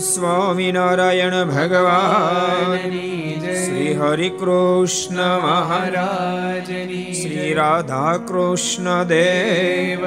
[0.00, 2.78] સ્વામિનારાયણ ભગવાન
[3.56, 6.70] શ્રી હરિ કૃષ્ણ મહારાજ
[7.14, 10.04] શ્રી રાધા કૃષ્ણ દેવ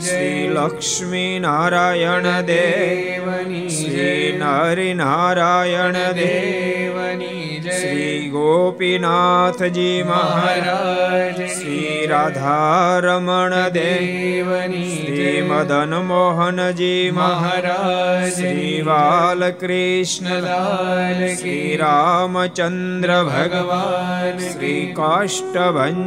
[0.00, 3.28] શ્રી લક્ષ્મી નારાયણ દેવ
[3.70, 18.26] શ્રી નરિ નારાયણ દેવની શ્રી ગોપીનાથજી મહારાજ શ્રી રાધા રમણ દેવની શ્રી મદન મોહનજી મહારાજ
[18.32, 26.02] શ્રી બાલકૃષ્ણ લાલ શ્રી રામચંદ્ર ભગવાન શ્રી કાષ્ટભન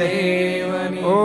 [0.00, 1.20] દેવની ઓ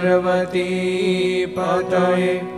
[0.00, 2.57] પાર્વતી પતય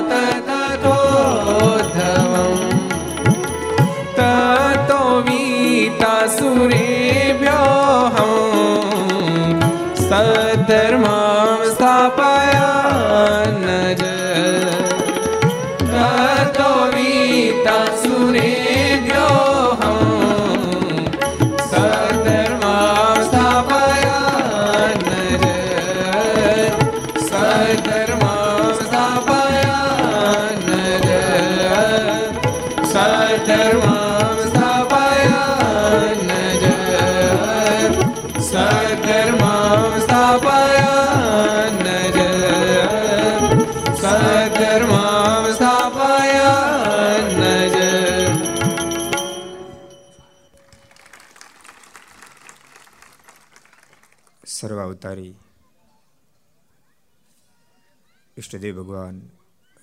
[58.46, 59.16] ઈષ્ટદેવ ભગવાન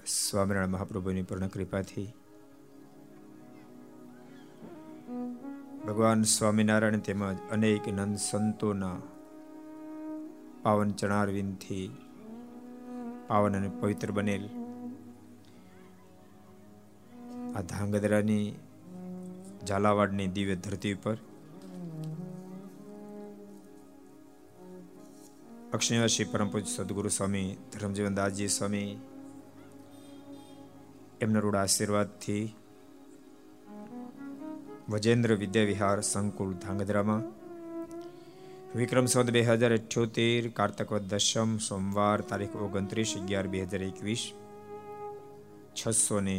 [0.10, 2.06] સ્વામિનારાયણ મહાપ્રભુની પૂર્ણ કૃપાથી
[5.88, 9.00] ભગવાન સ્વામિનારાયણ તેમજ અનેક નંદ સંતોના
[10.64, 11.88] પાવન ચણારવિંદથી
[13.28, 14.46] પાવન અને પવિત્ર બનેલ
[17.52, 18.48] આ ધાંગધ્રાની
[19.68, 21.18] ઝાલાવાડની દિવ્ય ધરતી ઉપર
[25.74, 28.90] અક્ષયવાસી પરમ પૂજ્ય સદગુરુ સ્વામી ધર્મજીવનદાસજી સ્વામી
[31.22, 32.44] એમના રૂઢ આશીર્વાદથી
[34.88, 37.24] વજેન્દ્ર વિદ્યા વિહાર સંકુલ ધાંગધ્રામાં
[38.76, 44.28] વિક્રમ સંવત બે હજાર અઠ્યોતેર કાર્તક દશમ સોમવાર તારીખ ઓગણત્રીસ અગિયાર બે હજાર એકવીસ
[45.76, 46.38] છસો ને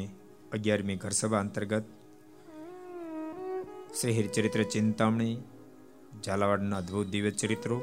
[0.53, 1.91] અગિયારમી ઘરસભા અંતર્ગત
[3.97, 5.35] શ્રી હિરચરિત્ર ચિંતામણી
[6.23, 7.83] ઝાલાવાડના અદ્ભુત દિવ્ય ચરિત્રો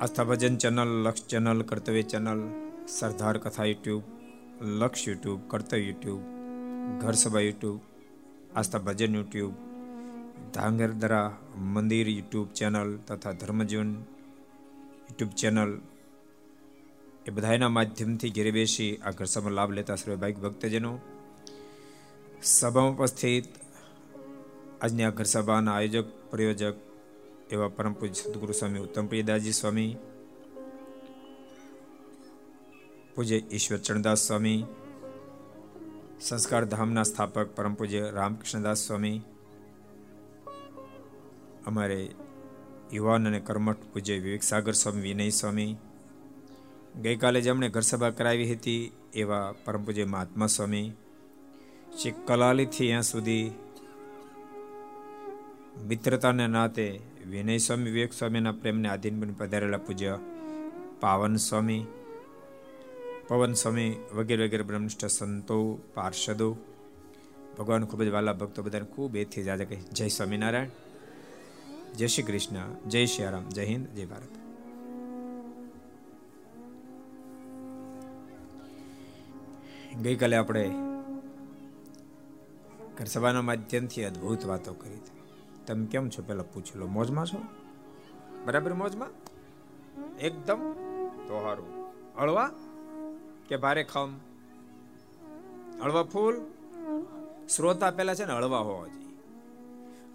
[0.00, 2.40] Aastha Bhajan channel, Laksh channel, Kartavya channel,
[2.86, 4.02] Sardar Katha YouTube,
[4.60, 6.22] Laksh YouTube, કર્તવ્ય યુટ્યુબ,
[7.00, 7.80] ઘર સભા યુટ્યુબ,
[8.56, 9.54] આસ્થા ભજન યુટ્યુબ
[10.52, 11.28] ધાંગરદરા
[11.74, 13.92] મંદિર યુટ્યુબ ચેનલ તથા ધર્મજીવન
[15.08, 15.72] યુટ્યુબ ચેનલ
[17.26, 20.92] એ બધાના માધ્યમથી ઘેરે બેસી આ ઘર સભાનો લાભ લેતા સર્વે ભાઈ ભક્તજનો.
[22.42, 23.48] સભામાં ઉપસ્થિત
[24.80, 26.85] આજની આ ઘર સભાના આયોજક, પ્રયોજક
[27.50, 29.96] એવા પરમ પૂજ્ય સદગુરુ સ્વામી, ઉત્તમ પ્રિયદાસજી સ્વામી,
[33.14, 34.64] પૂજ્ય ઈશ્વર ચરણદાસ સ્વામી,
[36.20, 39.22] સંસ્કાર ધામના સ્થાપક પરમ પૂજ્ય રામકૃષ્ણદાસ સ્વામી,
[41.66, 42.10] અમારે
[42.92, 45.76] યુવાન અને કર્મઠ પૂજ્ય વિવેક સાગર સ્વામી, વિનય સ્વામી,
[47.02, 50.92] ગઈકાલે જેમણે ઘરસભા કરાવી હતી એવા પરમ પૂજ્ય મહાત્મા સ્વામી
[51.98, 53.52] શ્રી કલાલીથી અહીંયા સુધી
[55.88, 60.18] મિત્રતાને નાતે વિનય સ્વામી, વિવેક સ્વામીના પ્રેમને આધીન બની પધારેલા પૂજ્ય
[61.00, 61.86] પાવન સ્વામી,
[63.28, 66.56] પવન સ્વામી વગેરે વગેરે બ્રહ્મનિષ્ઠ સંતો, પાર્ષદો.
[67.58, 70.68] ભગવાન ખૂબ જ વાલા ભક્તો બધાને ખૂબ એથી જાજે કહે જય સ્વામિનારાયણ.
[71.96, 72.88] જય શ્રી કૃષ્ણ.
[72.88, 73.48] જય શ્રી રામ.
[73.48, 73.86] જય હિન્દ.
[73.88, 74.28] જય ભારત.
[79.96, 80.70] ગઈકાલે આપણે
[82.98, 85.15] ઘર સભાના માધ્યમથી અદ્ભુત વાતો કરી હતી.
[85.66, 86.22] તમે કેમ છો?
[86.22, 86.86] પેલા પૂછી લો.
[86.86, 87.42] મોજમાં છો?
[88.44, 89.08] બરાબર મોજમાં?
[90.18, 90.72] એકદમ?
[91.28, 92.50] તો સારું હળવા?
[93.48, 94.16] કે ભારે ખમ
[95.82, 96.40] હળવા ફૂલ?
[97.56, 99.06] શ્રોતા પેલા છે ને હળવા હોવા જોઈએ.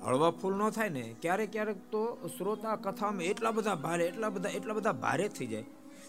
[0.05, 4.50] હળવા ફૂલ ન થાય ને, ક્યારેક ક્યારેક તો શ્રોતા કથામાં એટલા બધા ભારે, એટલા બધા
[4.50, 5.65] એટલા બધા ભારે થઈ જાય.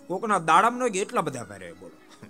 [0.06, 2.26] કોકના દાડામાં ન એટલા બધા ભારે બોલો.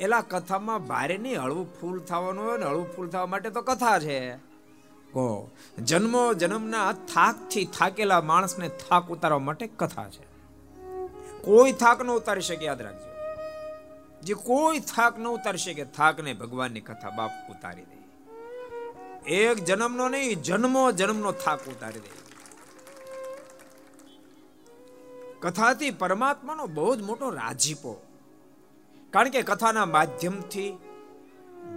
[0.00, 3.98] એલા કથામાં ભારે નહીં, હળવું ફૂલ થવાનું હોય ને, હળવું ફૂલ થવા માટે તો કથા
[3.98, 4.51] છે.
[5.12, 10.32] કહો જન્મો જન્મના થાકથી થાકેલા માણસને થાક ઉતારવા માટે કથા છે.
[11.42, 13.12] કોઈ થાક ન ઉતારી શકે, યાદ રાખજો.
[14.22, 18.02] જે કોઈ થાક ન ઉતારી શકે, થાકને ભગવાનની કથા બાપ ઉતારી દે.
[19.34, 22.22] એક જન્મનો નહીં, જન્મો જન્મનો થાક ઉતારી દે.
[25.40, 28.02] કથાથી પરમાત્માનો બહુ જ મોટો રાજીપો.
[29.10, 30.78] કારણ કે કથાના માધ્યમથી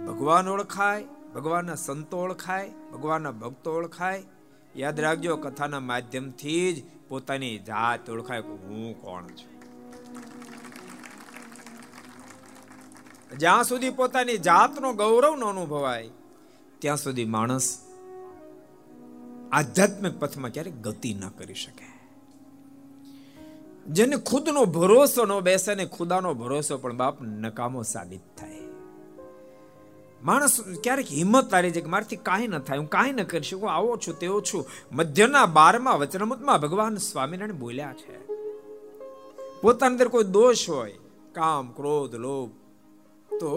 [0.06, 4.22] ભગવાન ઓળખાય, ભગવાનના સંતો ઓળખાય ભગવાનના ભક્તો ઓળખાય?
[4.76, 9.56] યાદ રાખજો, કથાના માધ્યમથી જ પોતાની જાત ઓળખાય હું કોણ છું.
[13.38, 16.10] જ્યાં સુધી પોતાની જાતનો ગૌરવ ન અનુભવાય,
[16.78, 17.78] ત્યાં સુધી માણસ
[19.52, 21.86] આધ્યાત્મિક પથમાં ક્યારેક ગતિ ન કરી શકે.
[23.86, 28.58] જેને ખુદનો ભરોસો ન બેસે ને ખુદાનો ભરોસો પણ બાપ નકામો સાબિત થાય.
[30.26, 33.70] માણસ ક્યારેક હિંમત તારી છે કે મારાથી કાંઈ ન થાય, હું કાંઈ ન કરી શકું,
[33.72, 34.64] આવો છું, તેવો છું.
[34.92, 38.16] મધ્યના બારમાં વચનમુતમાં ભગવાન સ્વામિનારાયણ બોલ્યા છે.
[39.60, 40.96] પોતાની અંદર કોઈ દોષ હોય,
[41.32, 42.50] કામ, ક્રોધ, લોભ,
[43.40, 43.52] તો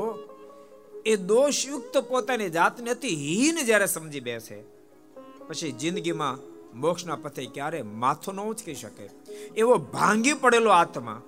[1.06, 4.58] એ દોષયુક્ત પોતાની જાતને અતિ હીન જ્યારે સમજી બેસે,
[5.48, 6.36] પછી જિંદગીમાં
[6.80, 9.10] મોક્ષના પથે ક્યારે માથું ન ઉચકી શકે.
[9.58, 11.22] એવો ભાંગી પડેલો આત્મા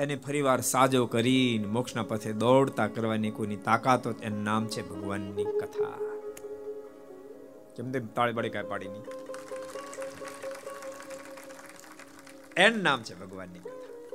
[0.00, 5.44] એને ફરીવાર સાજો કરીને મોક્ષના પથે દોડતા કરવાની કોઈની તાકાત હોત, એનું નામ છે ભગવાનની
[5.44, 5.92] કથા.
[7.76, 9.02] કેમ તેમ તાળી બાળી કાંઈ પાડી નહીં.
[12.56, 14.06] એનું નામ છે ભગવાનની કથા.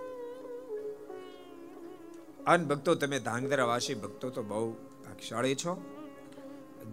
[2.47, 5.81] અન ભક્તો, તમે ધાંગધ્રા વાસી ભક્તો તો બહુ ભાગશાળી છો.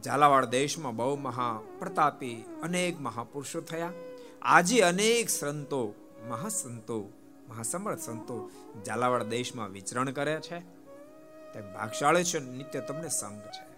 [0.04, 3.92] ઝાલાવાડ દેશમાં બહુ મહા પ્રતાપી અનેક મહાપુરુષો થયા.
[4.42, 5.94] આજે અનેક સંતો,
[6.28, 7.10] મહાસંતો
[7.52, 8.50] મહાસમર્થ સંતો
[8.86, 10.60] ઝાલાવાડ દેશમાં વિચરણ કરે છે.
[11.52, 13.72] તે ભાગશાળી છે, નિત્ય તમને સંગ છે.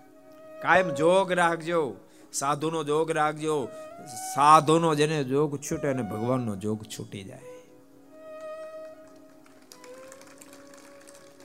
[0.63, 1.97] કાયમ જોગ રાખજો,
[2.33, 3.69] સાધુનો જોગ રાખજો,
[4.35, 7.43] સાધુનો જેને જોગ છૂટે અને ભગવાનનો જોગ છૂટી જાય.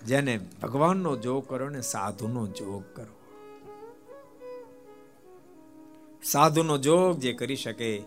[0.06, 3.16] જેને ભગવાનનો જોગ કરો ને સાધુનો જોગ કરો.
[6.24, 8.04] સાધુનો જોગ જે કરી શકે,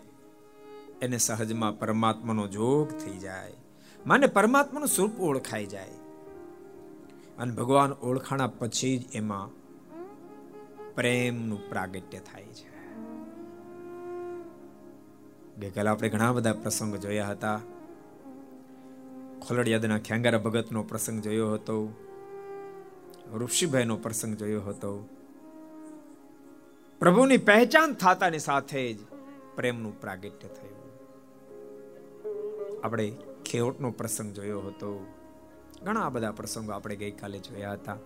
[1.01, 3.53] એને સહજમાં પરમાત્માનો જોગ થઈ જાય.
[4.05, 5.89] માને પરમાત્માનું સ્વરૂપ ઓળખાઈ જાય.
[7.37, 9.49] અને ભગવાન ઓળખાણા પછી જ એમાં
[10.95, 12.73] પ્રેમનું પ્રાગટ્ય થાય છે.
[15.59, 17.61] ગઈકાલે આપણે ઘણા બધા પ્રસંગ જોયા હતા.
[19.47, 21.93] ખોલડિયાદના ખેંગારા ભગતનો પ્રસંગ જોયો હતો.
[23.33, 25.09] ઋષિભાઈનો પ્રસંગ જોયો હતો.
[26.99, 28.97] પ્રભુની પહેચાન થતાની સાથે જ
[29.55, 30.73] પ્રેમનું પ્રાગટ્ય થયું.
[32.83, 33.13] આપણે
[33.45, 35.05] ખેવટનો પ્રસંગ જોયો હતો.
[35.83, 37.97] ઘણા બધા પ્રસંગો આપણે ગઈકાલે જોયા હતા.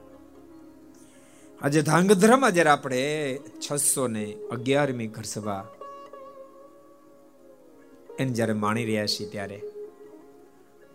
[1.62, 5.66] આજે ધાંગધ્રામાં જ્યારે આપણે છસો ને અગિયારમી ઘરસભા
[8.20, 9.58] એને જ્યારે માણી રહ્યા છીએ ત્યારે,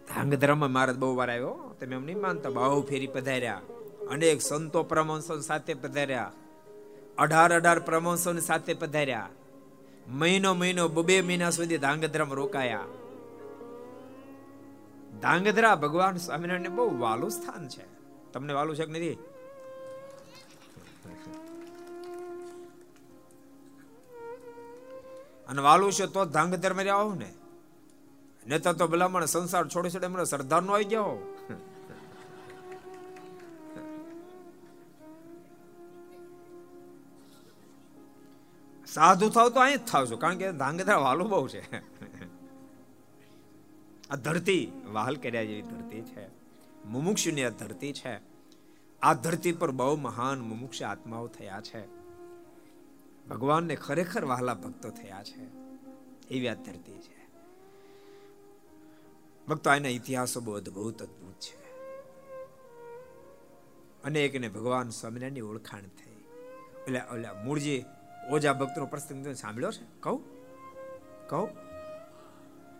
[0.08, 3.60] ધાંગધ્રામાં મહારાજ બહુ વાર આવ્યો, તમે એમ નહીં માનતા, બહુ ફેરી પધાર્યા,
[4.10, 6.32] અનેક સંતો પ્રમોશન સાથે પધાર્યા,
[7.18, 9.28] અઢાર અઢાર પ્રમોશન સાથે પધાર્યા,
[10.08, 12.84] મહિનો મહિનો બબે મહિના સુધી ધાંગધ્રામાં રોકાયા.
[15.22, 17.84] ધાંગધ્રા ભગવાન સ્વામિનારાયણ બહુ વાલું સ્થાન છે.
[18.32, 19.14] તમને વાલું છે કે નથી?
[25.48, 27.32] અને વાલું છે તો ધાંગધ્રા માં આવો ને.
[28.46, 31.36] નેતા તો ભલામણ સંસાર છોડી છોડે એમને સરદાર નો આવી ગયો.
[38.86, 41.62] સાધુ થાવ તો અહીં જ થાવ છું કારણ કે ધાંગધ્રા વાલું બહુ છે.
[44.12, 46.28] આ ધરતી વહાલ કર્યા જેવી ધરતી છે.
[46.84, 48.20] મુમુક્ષુની આ ધરતી છે.
[49.02, 51.86] આ ધરતી પર બહુ મહાન મુમુક્ષ આત્માઓ થયા છે.
[53.28, 55.40] ભગવાનને ખરેખર વહાલા ભક્તો થયા છે.
[56.28, 57.28] એવી આ ધરતી છે.
[59.48, 61.62] ભક્તો, આના ઇતિહાસો બહુ અદભુત અદભુત છે.
[64.02, 66.24] અનેકને ભગવાન સ્વામિનારાયણની ઓળખાણ થઈ.
[66.82, 67.84] એટલે ઓલા મૂળજી
[68.30, 70.00] ઓજા ભક્તનો પ્રસંગ સાંભળ્યો છે?
[70.00, 70.24] કહું?
[71.28, 71.71] કહું?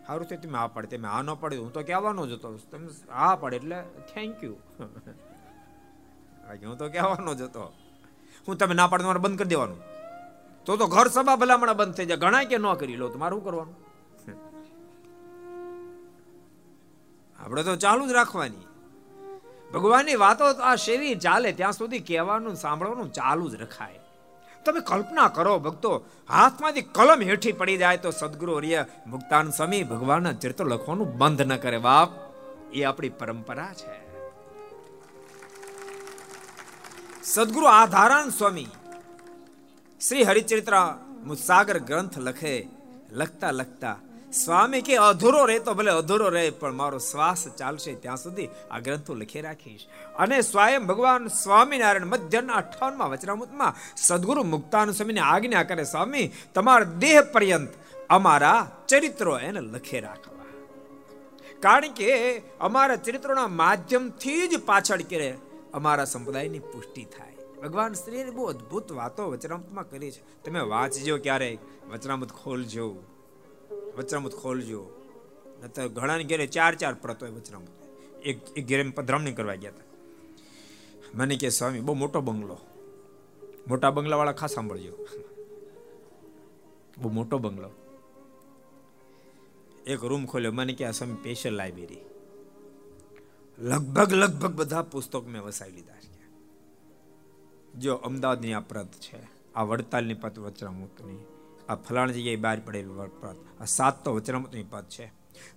[0.07, 2.49] સારું છે, તમે આ પડે, તમે આ ન પાડે, હું તો કહેવાનો જ હતો.
[2.71, 3.77] તમે આ પડે એટલે
[4.13, 4.55] થેન્ક યુ
[6.69, 7.63] હું તો કહેવાનો જ હતો.
[8.47, 9.79] હું તમે ના પાડે તમારે બંધ કરી દેવાનું.
[10.65, 12.17] તો તો ઘર સભા ભલામણા બંધ થઈ જાય.
[12.17, 13.75] ઘણા કે ન કરી લો તમારું શું કરવાનું?
[17.39, 18.65] આપણે તો ચાલુ જ રાખવાની.
[19.73, 23.99] ભગવાનની વાતો આ શેરી ચાલે, ત્યાં સુધી કહેવાનું, સાંભળવાનું ચાલુ જ રખાય.
[24.65, 30.31] તમે કલ્પના કરો ભક્તો, હાથમાંથી કલમ હેઠી પડી જાય તો સદગુરુ રિય મુક્તાન સ્વામી ભગવાનના
[30.31, 31.77] ચરિત્ર લખવાનું બંધ ન કરે.
[31.77, 32.09] બાપ,
[32.73, 34.03] એ આપણી પરંપરા છે.
[37.23, 38.67] સદગુરુ આધારાન સ્વામી
[40.07, 40.73] શ્રી હરિચરિત્ર
[41.23, 42.67] મુસાગર ગ્રંથ લખે,
[43.11, 43.99] લખતા લખતા
[44.33, 48.79] સ્વામી કે અધૂરો રહે તો ભલે અધૂરો રહે, પણ મારો શ્વાસ ચાલશે ત્યાં સુધી આ
[48.79, 49.85] ગ્રંથો લખી રાખીશ.
[50.15, 57.21] અને સ્વયં ભગવાન સ્વામિનારાયણ મધ્યના અઠાવનમાં વચનામૃતમાં સદગુરુ મુક્તાન સ્વામીને આજ્ઞા કરે, સ્વામી, તમારા દેહ
[57.21, 57.69] પર્યંત
[58.09, 60.45] અમારા ચરિત્રો એને લખે રાખવા.
[61.59, 65.37] કારણ કે અમારા ચરિત્રોના માધ્યમથી જ પાછળ કરે
[65.73, 67.61] અમારા સંપ્રદાયની પુષ્ટિ થાય.
[67.63, 70.43] ભગવાન શ્રીએ બહુ અદ્ભુત વાતો વચનામૃતમાં કરી છે.
[70.43, 71.59] તમે વાંચજો ક્યારેક
[71.91, 72.95] વચનામૃત ખોલજો.
[73.97, 74.89] વચરામૃત ખોલજો.
[75.63, 77.69] નતર ઘણાની ઘેરે ચાર ચાર પ્રત હોય વચરામૃત.
[78.25, 79.83] એક એક ઘેરે પધરામણી કરવા ગયા હતા.
[81.15, 82.57] મને કે, સ્વામી, બહુ મોટો બંગલો.
[83.67, 85.07] મોટા બંગલાવાળા ખાસ સાંભળજો.
[86.97, 87.69] બહુ મોટો બંગલો.
[89.87, 90.51] એક રૂમ ખોલ્યો.
[90.51, 91.97] મને કે, આ સ્વામી સ્પેશિયલ લાઇબ્રેરી
[93.59, 96.13] લગભગ લગભગ બધા પુસ્તક મેં વસાવી લીધા છે.
[97.79, 99.17] જો અમદાવાદની આ પ્રત છે,
[99.55, 101.32] આ વડતાલની પત વચરામૃતની.
[101.73, 103.61] આ ફલાણ જગ્યાએ બહાર પડેલું પદ.
[103.61, 105.11] આ સાત તો વચનામૃતની પદ છે.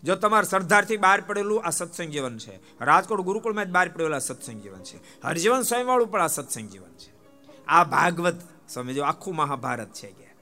[0.05, 2.85] જો તમારા સરદારથી બહાર પડેલું આ સત્સંગ જીવન છે.
[2.85, 5.22] રાજકોટ ગુરુકુળમાં જ બહાર પડેલું આ સત્સંગ જીવન છે.
[5.22, 7.16] હરજીવન સ્વયંવાળું પણ આ સત્સંગ જીવન છે.
[7.66, 8.35] આ ભાગવત
[8.68, 10.35] સમજો આખું મહાભારત છે કે.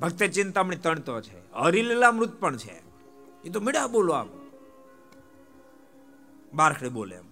[0.00, 1.54] ભક્ત ચિંતામણી તણતો છે.
[1.54, 2.82] હરિલીલામૃત પણ છે.
[3.44, 4.28] એ તો મીડા બોલો આમ.
[6.54, 7.24] બારખડે બોલે એમ.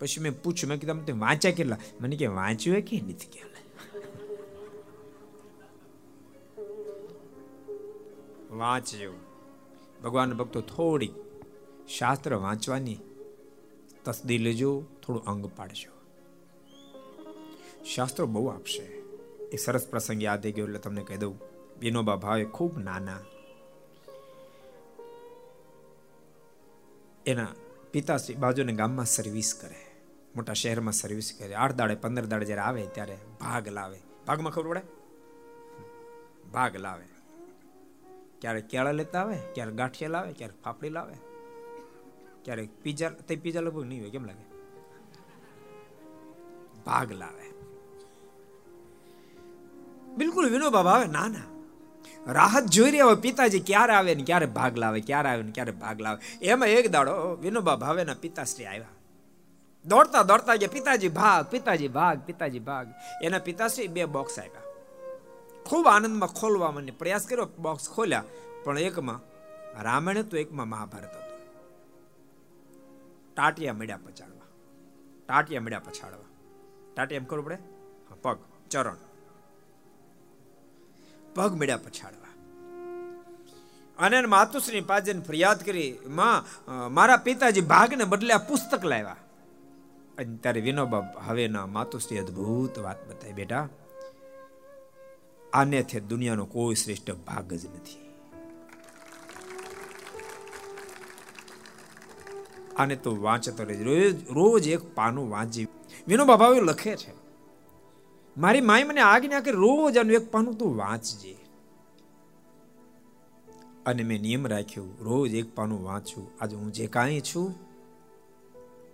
[0.00, 1.76] પછી મેં પૂછ્યું, મેં કીધું તમે વાંચ્યા કેટલા?
[2.00, 3.53] મને કે, વાંચ્યું કે નથી કે
[8.54, 9.12] વાંચજો
[10.04, 11.12] ભગવાન ભક્તો થોડી
[11.88, 12.98] શાસ્ત્ર વાંચવાની
[14.04, 15.90] તસદી લેજો, થોડું અંગ પાડજો.
[17.84, 18.82] શાસ્ત્રો બહુ આપશે.
[19.52, 21.40] એક સરસ પ્રસંગ યાદ આવી ગયો એટલે તમને કહી દઉં.
[21.80, 23.18] વિનોબા ભાવે ખૂબ નાના.
[27.26, 27.46] એના
[27.92, 29.94] પિતાશ્રી બાજુને ગામમાં સર્વિસ કરે.
[30.36, 31.54] મોટા શહેરમાં સર્વિસ કરે.
[31.54, 33.98] આઠ દાડે, પંદર દાડે જ્યારે આવે ત્યારે ભાગ લાવે.
[34.26, 34.82] ભાગમાં ખબર પડે?
[36.52, 37.13] ભાગ લાવે.
[38.40, 41.14] ક્યારેક કેળા લેતા આવે ક્યારેક ગાંઠિયા લાવે ક્યારેક ફાફડી લાવે.
[42.44, 44.44] ક્યારેક પીઝા તે પીઝા લગભગ નહીં હોય, કેમ લાગે?
[46.86, 47.46] ભાગ લાવે.
[50.16, 51.48] બિલકુલ વિનોબા ભાવે ના ના.
[52.32, 55.72] રાહત જોઈ રહ્યા હોય પિતાજી ક્યારે આવે ને ક્યારે ભાગ લાવે, ક્યારે આવે ને ક્યારે
[55.72, 56.46] ભાગ લાવે.
[56.46, 58.94] એમાં એક દાડો વિનોબા ભાવેના પિતાશ્રી આવ્યા.
[59.86, 62.86] દોડતા દોડતા ગયા, પિતાજી ભાગ પિતાજી ભાગ પિતાજી ભાગ.
[63.22, 64.63] એના પિતાશ્રી બે બોક્સ આપ્યા.
[65.66, 68.24] ખૂબ આનંદમાં ખોલવા મને પ્રયાસ કર્યો બોક્સ ખોલ્યા,
[68.64, 69.20] પણ એકમાં
[69.82, 71.38] રામાયણ હતું, એકમાં મહાભારત હતું.
[73.34, 74.46] ટાટિયા મળ્યા પછાડવા.
[75.28, 76.28] ટાટિયા મળ્યા પછાડવા.
[76.94, 77.58] ટાટિયા એમ કરવું પડે?
[78.22, 78.38] પગ,
[78.70, 78.96] ચરણ.
[81.34, 82.30] પગ મળ્યા પછાડવા.
[83.98, 86.44] અને માતુશ્રી પાજન ફરિયાદ કરી, માં
[86.94, 89.16] મારા પિતાજી ભાગને બદલે પુસ્તક લાવ્યા.
[90.18, 93.68] અને ત્યારે વિનોબા, હવેના માતુશ્રી અદ્ભુત વાત બતાવી, બેટા
[95.54, 98.02] આનેથી દુનિયાનો કોઈ શ્રેષ્ઠ ભાગ જ નથી.
[102.76, 105.66] આને તો વાંચતો રહેજો રોજ રોજ એક પાનું વાંચી.
[106.08, 107.12] વિનોબા ભાવે લખે છે,
[108.36, 111.34] મારી માય મને આજ્ઞા કે રોજ આનું એક પાનું તું વાંચજે.
[113.86, 116.26] અને મેં નિયમ રાખ્યું, રોજ એક પાનું વાંચું.
[116.40, 117.48] આજે હું જે કાંઈ છું,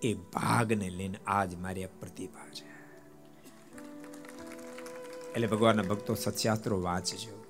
[0.02, 2.69] એ ભાગને લઈને આજ મારી આ પ્રતિભા છે.
[5.34, 7.44] એટલે ભગવાનના ભક્તો સત્યાસ્ત્રો વાંચજો.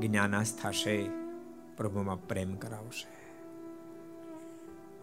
[0.00, 1.04] જ્ઞાનાસ થશે,
[1.76, 3.14] પ્રભુમાં પ્રેમ કરાવશે.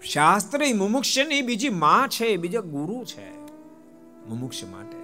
[0.01, 3.39] શાસ્ત્ર એ મુમુક્ષની બીજી માં છે, બીજા ગુરુ છે,
[4.27, 4.97] મુમુક્ષ માટે.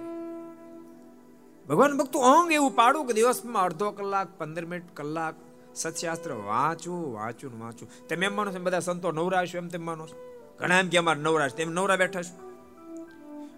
[1.68, 5.34] ભગવાન ભક્તો અંગ એવું પાડું કે દિવસમાં અડધો કલાક, પંદર મિનિટ કલાક
[5.74, 8.08] સત્શાસ્ત્ર વાંચું વાંચું વાંચું.
[8.08, 10.44] તેમ એમ માનો છો બધા સંતો નવરા છો એમ તેમ માનો છો.
[10.58, 12.48] ઘણા એમ કે અમારે નવરા તેમ નવરા બેઠા છો.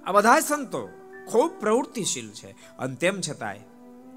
[0.07, 0.89] આ બધા સંતો
[1.27, 2.51] ખૂબ પ્રવૃત્તિશીલ છે.
[2.77, 3.61] અને તેમ છતાંય,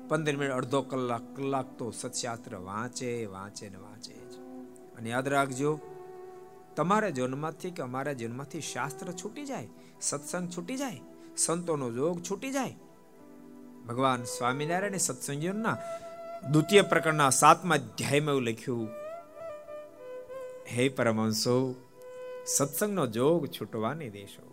[0.08, 4.40] પંદર મિનિટ, અડધો કલાક કલાક તો સત્શાસ્ત્ર વાંચે વાંચે ને વાંચે જ.
[4.98, 5.80] અને યાદ રાખજો,
[6.76, 9.68] તમારા જન્મમાંથી કે અમારા જન્મથી શાસ્ત્ર છૂટી જાય,
[10.02, 11.02] સત્સંગ છૂટી જાય,
[11.38, 12.76] સંતોનો જોગ છૂટી જાય.
[13.88, 15.78] ભગવાન સ્વામિનારાયણ સત્સંગીઓના
[16.52, 18.88] દ્વિતીય પ્રકરણના સાતમા અધ્યાયમાં એવું લખ્યું,
[20.68, 21.76] હે પરમહંસો,
[22.46, 24.53] સત્સંગનો જોગ છૂટવાની દેશો.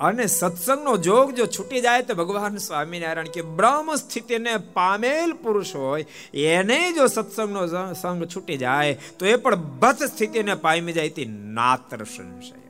[0.00, 6.06] અને સત્સંગનો જોગ જો છૂટી જાય તો ભગવાન સ્વામિનારાયણ કે બ્રહ્મ સ્થિતિને પામેલ પુરુષ હોય,
[6.34, 12.04] એને જો સત્સંગનો સંગ છૂટી જાય, તો એ પણ બત સ્થિતિને પામી જાય તે નાત્ર
[12.04, 12.60] સંશય.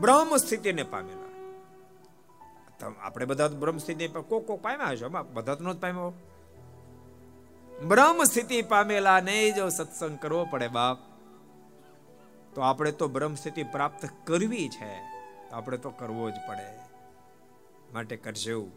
[0.00, 1.18] બ્રહ્મ સ્થિતિને પામેલા.
[3.02, 6.12] આપણે બધા બ્રહ્મ સ્થિતિ કોક કોક પામ્યા હશો બધા તો જ પામ્યો
[7.88, 10.98] બ્રહ્મ સ્થિતિ પામેલા ને જો સત્સંગ કરવો પડે બાપ,
[12.54, 15.11] તો આપણે તો બ્રહ્મ સ્થિતિ પ્રાપ્ત કરવી છે.
[15.52, 16.78] આપણે તો કરવો જ પડે.
[17.92, 18.68] માટે કરજો,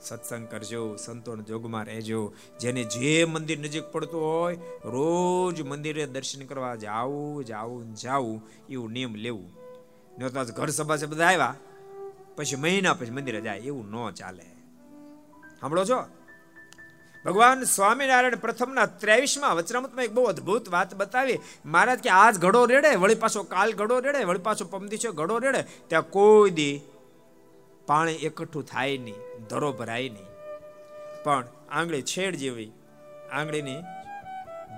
[0.00, 2.32] સત્સંગ કરજો, સંતોન જોગમાં રહેજો.
[2.60, 9.14] જેને જે મંદિર નજીક પડતું હોય, રોજ મંદિરે દર્શન કરવા જાવું જાવું જાવું એવું નિયમ
[9.14, 9.52] લેવું.
[10.18, 11.54] ન તો ઘર સભા છે બધા આવ્યા.
[12.36, 14.46] પછી મહિના પછી મંદિરે જાય, એવું ન ચાલે.
[15.60, 16.17] સાંભળો છો?
[17.24, 21.38] ભગવાન સ્વામિનારાયણ પ્રથમના ત્રેવીસમાં વચનામૃતમાં એક બહુ અદ્ભુત વાત બતાવી.
[21.64, 25.64] મહારાજ કે, આજ ઘડો રેડે, વળી પાછો કાલ ઘડો રેડે, વળી પાછો પમદીછો ઘડો રેડે.
[25.88, 26.80] ત્યાં કોઈ દી
[27.86, 30.26] પાણી એકઠું થાય નહીં, ધરો ભરાય નહીં.
[31.24, 32.72] પણ આંગળી છેડ જેવી,
[33.32, 33.76] આંગળીની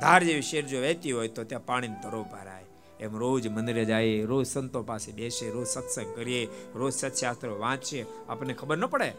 [0.00, 2.64] ધાર જેવી શેર જો વહેતી હોય તો ત્યાં પાણીનો ધરો ભરાય.
[3.00, 8.06] એમ રોજ મંદિરે જાય, રોજ સંતો પાસે બેસે, રોજ સત્સંગ કરીએ, રોજ સત્શાસ્ત્રો વાંચીએ.
[8.28, 9.12] આપણને ખબર ન પડે?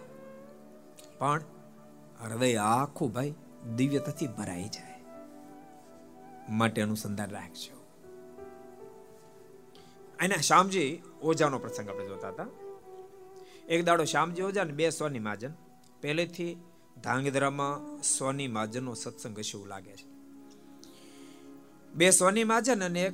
[1.17, 1.41] પણ
[2.23, 3.34] હૃદય આખું ભાઈ
[3.75, 4.91] દિવ્યતાથી ભરાઈ જાય.
[6.49, 7.81] માટે અનુસંધાન રાખજો.
[10.19, 12.47] અને શ્યામજી ઓજાનો પ્રસંગ આપણે જોતા હતા.
[13.69, 15.51] એક દાડો શ્યામજી ઓજા ને બે સોની માજન
[16.01, 16.57] પહેલેથી
[17.03, 20.12] ધાંગધ્રામાં સોની માજનનો સત્સંગ હશે એવું લાગે છે.
[21.93, 23.13] બે સોની માજન અને એક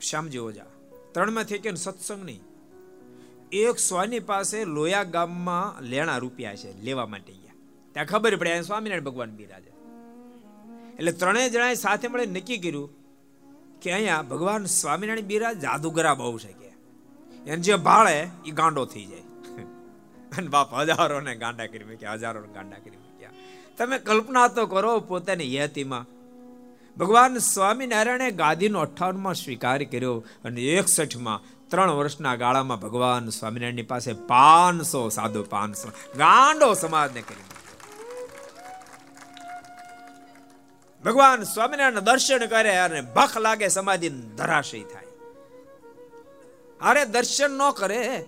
[0.00, 0.66] શ્યામજી ઓજા.
[1.12, 2.40] ત્રણમાંથી કે સત્સંગ નહીં.
[3.52, 7.43] એક સોની પાસે લોયા ગામમાં લેણા રૂપિયા છે લેવા માટે
[7.94, 9.72] ત્યાં ખબર પડે સ્વામિનારાયણ ભગવાન બિરાજે.
[10.98, 12.90] એટલે ત્રણેય જણાએ સાથે મળે નક્કી કર્યું
[13.82, 16.70] કે અહીંયા ભગવાન સ્વામિનારાયણ બિરાજ, જાદુગરા બહુ છે કે.
[17.50, 19.20] એને જે ભાળે એ ગાંડો થઈ જાય.
[20.38, 23.30] અને બાપ હજારો ને ગાંડા કરી મૂક્યા હજારો ગાંડા કરી મૂક્યા.
[23.78, 26.06] તમે કલ્પના તો કરો પોતાની યતિમાં.
[26.96, 35.08] ભગવાન સ્વામિનારાયણે ગાદીનો અઠાવનમાં સ્વીકાર કર્યો અને એકસઠમાં, ત્રણ વર્ષના ગાળામાં ભગવાન સ્વામિનારાયણની પાસે પાંચસો
[35.08, 37.53] સાધુ, પાંચસો ગાંડો સમાજને કરી
[41.04, 45.06] ભગવાન સ્વામિનારાયણ દર્શન કરે અને ભખ લાગે સમાધિ ધરાશય થાય.
[46.80, 48.24] અરે દર્શન ન કરે.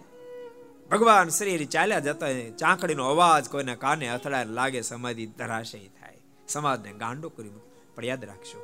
[0.91, 2.27] ભગવાન શ્રી ચાલ્યા જતા
[2.59, 6.19] ચાંકડીનો અવાજ કોઈને કાને અથડાય લાગે, સમાધિ ધરાશય થાય.
[6.49, 7.51] સમાજને ગાંડો કરી
[7.95, 8.61] પણ યાદ રાખશો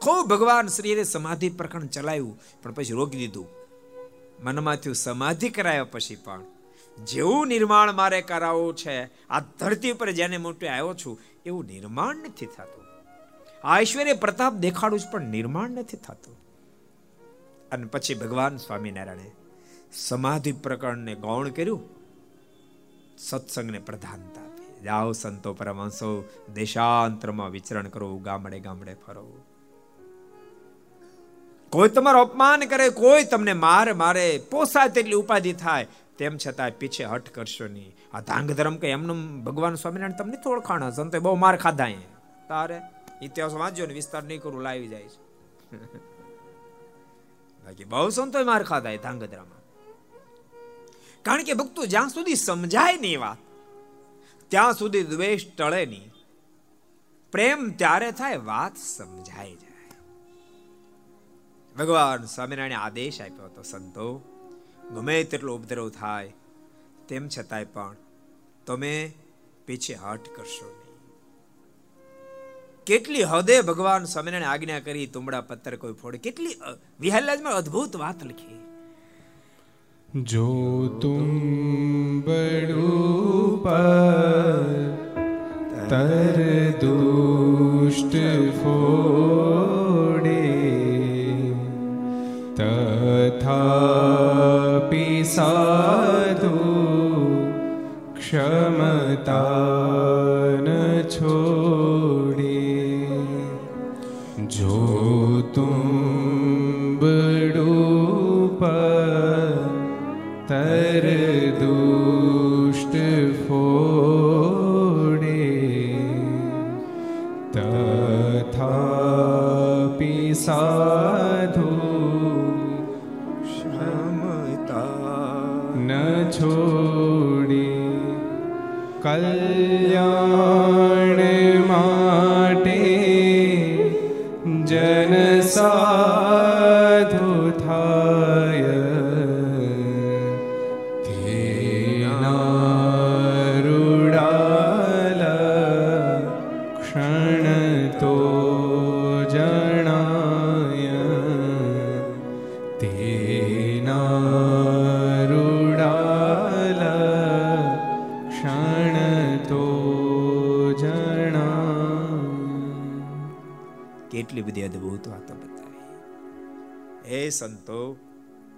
[0.00, 3.48] ખૂબ ભગવાન શ્રીએ સમાધિ પ્રકરણ ચલાવ્યું, પણ પછી રોકી દીધું.
[4.40, 6.42] મનમાંથી સમાધિ કરાયા પછી પણ.
[7.04, 12.46] જેવું નિર્માણ મારે કરાવવું છે, આ ધરતી પર જેને મોટે આવ્યો છું, એવું નિર્માણ નથી
[12.46, 12.83] થતું.
[13.80, 16.36] ઐશ્વર્ય પ્રતાપ દેખાડું જ પણ નિર્માણ નથી થતું.
[17.72, 19.30] અને પછી ભગવાન સ્વામિનારાયણે
[19.92, 21.80] સમાધિ પ્રકરણને ગૌણ કર્યું.
[23.18, 24.84] સત્સંગને પ્રધાનતા આપી.
[24.84, 29.42] જાઓ સંતો પરમહંસો, દેશાંતરમાં વિચરણ કરો, ગામડે ગામડે ફરો.
[31.70, 35.86] કોઈ તમારો અપમાન કરે, કોઈ તમને માર મારે, પોસાય તેટલી ઉપાધિ થાય,
[36.18, 38.16] તેમ છતાં પીછે હટ કરશો નહીં.
[38.16, 40.90] આ ધાંગ ધર્મ કે એમનું ભગવાન સ્વામિનારાયણ તમને ઓળખાણ?
[40.90, 41.88] સંતો બહુ માર ખાધા
[42.48, 42.80] તારે
[43.24, 45.20] ઇતિહાસ વાંચ્યો ને વિસ્તાર નહીં કરું, લાવી જાય છે.
[47.64, 49.62] બાકી બહુ સંતો માર ખાતા ધાંગધ્રામાં.
[51.24, 53.40] કારણ કે ભક્તો જ્યાં સુધી સમજાય નહીં વાત,
[54.48, 56.10] ત્યાં સુધી દ્વેષ ટળે નહીં.
[57.32, 59.72] પ્રેમ ત્યારે થાય, વાત સમજાય જાય.
[61.76, 64.08] ભગવાન સ્વામિનારાયણે આદેશ આપ્યો હતો, સંતો,
[64.94, 66.32] ગમે તેટલો ઉપદ્રવ થાય,
[67.08, 67.96] તેમ છતાંય પણ
[68.66, 68.94] તમે
[69.66, 70.83] પીછે હટ કરશો નહીં.
[72.86, 76.18] કેટલી હદે ભગવાન સ્વામિનારાયણ આજ્ઞા કરી તુમડા પત્તર કોઈ ફોડે?
[76.18, 76.54] કેટલી
[77.00, 78.58] વિહલ્લાજમાં અદ્ભુત વાત લખી.
[80.22, 80.48] જો
[81.02, 84.84] તુમ બડું પર
[86.80, 88.14] દુષ્ટ
[88.62, 90.42] ફોડે
[92.56, 93.64] તથા
[95.24, 96.58] સાધુ
[98.16, 99.54] ક્ષમતા
[100.60, 100.68] ન
[101.02, 101.43] છોડે
[105.54, 105.93] તુમ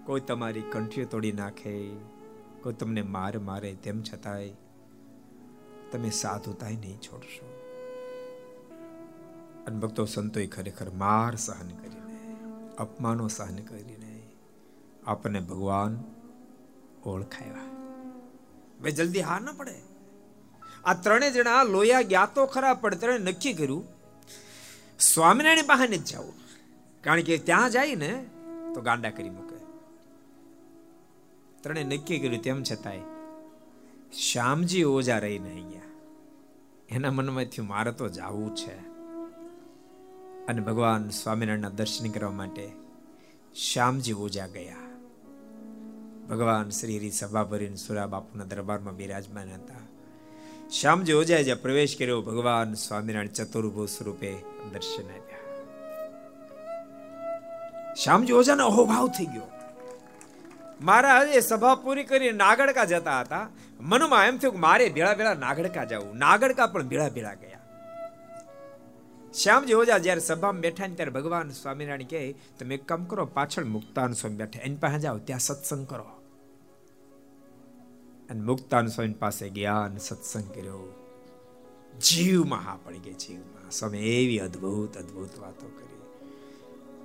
[0.07, 1.89] કોઈ તમારી કંઠીઓ તોડી નાખે,
[2.63, 4.51] કોઈ તમને માર મારે તેમ છતાંય
[5.93, 7.47] તમે સાધુતાય નહીં છોડશો.
[9.67, 12.37] અને ભક્તો સંતોએ ખરેખર માર સહન કરીને,
[12.79, 14.23] અપમાનો સહન કરીને
[15.07, 15.99] આપણને ભગવાન
[17.05, 17.67] ઓળખાયા.
[18.83, 19.75] ભાઈ, જલ્દી હાર ન પડે.
[20.85, 23.85] આ ત્રણે જણા લોયા ગયા તો ખરા, પણ ત્રણે નક્કી કર્યું,
[25.01, 26.35] સ્વામિનારાયણ પાસે જ જાવું
[27.03, 28.27] કારણ કે ત્યાં જાય ને
[28.75, 29.46] તો ગાંડા કરી મૂકે.
[31.63, 32.99] ત્રણે નક્કી કર્યું તેમ છતાંય
[34.13, 35.81] શ્યામજી ઓજા રહી નહીં ગયા
[36.89, 38.79] એના મનમાં થયું, મારે તો જવું છે.
[40.47, 42.73] અને ભગવાન સ્વામિનારાયણના દર્શન કરવા માટે
[43.55, 44.77] શ્યામજી ઓજા ગયા.
[46.31, 49.75] ભગવાન શ્રી હરિ સભા ભરીને સુરા બાપુના દરબારમાં બિરાજમાન હતા.
[50.71, 54.33] શ્યામજી ઓજાએ જ્યાં પ્રવેશ કર્યો, ભગવાન સ્વામિનારાયણ ચતુર્ભુજ સ્વરૂપે
[54.73, 55.39] દર્શન આપ્યા.
[57.95, 59.56] શ્યામજી ઓજાનો અહોભાવ થઈ ગયો.
[60.81, 63.49] મારા હજે સભા પૂરી કરી નાગડકા જતા હતા.
[63.81, 66.17] મનમાં એમ થયું કે મારે ભેળા ભેળા નાગડકા જવું.
[66.17, 67.61] નાગડકા પણ ભેળા ભેળા ગયા.
[69.35, 74.13] શ્યામજી ઓજા જ્યારે સભામાં બેઠા ને ત્યારે ભગવાન સ્વામિનારાયણ કહે, તમે કામ કરો, પાછળ મુક્તાન
[74.13, 74.61] સ્વામી બેઠા.
[74.61, 76.05] એની પાસે જાઓ, ત્યાં સત્સંગ કરો.
[78.31, 80.95] અને મુક્તાન સ્વામી પાસે ગયા અને સત્સંગ કર્યો.
[82.01, 83.71] જીવમાં હા પડી ગઈ જીવમાં.
[83.71, 86.27] સ્વામી, એવી અદ્ભુત અદ્ભુત વાતો કરી.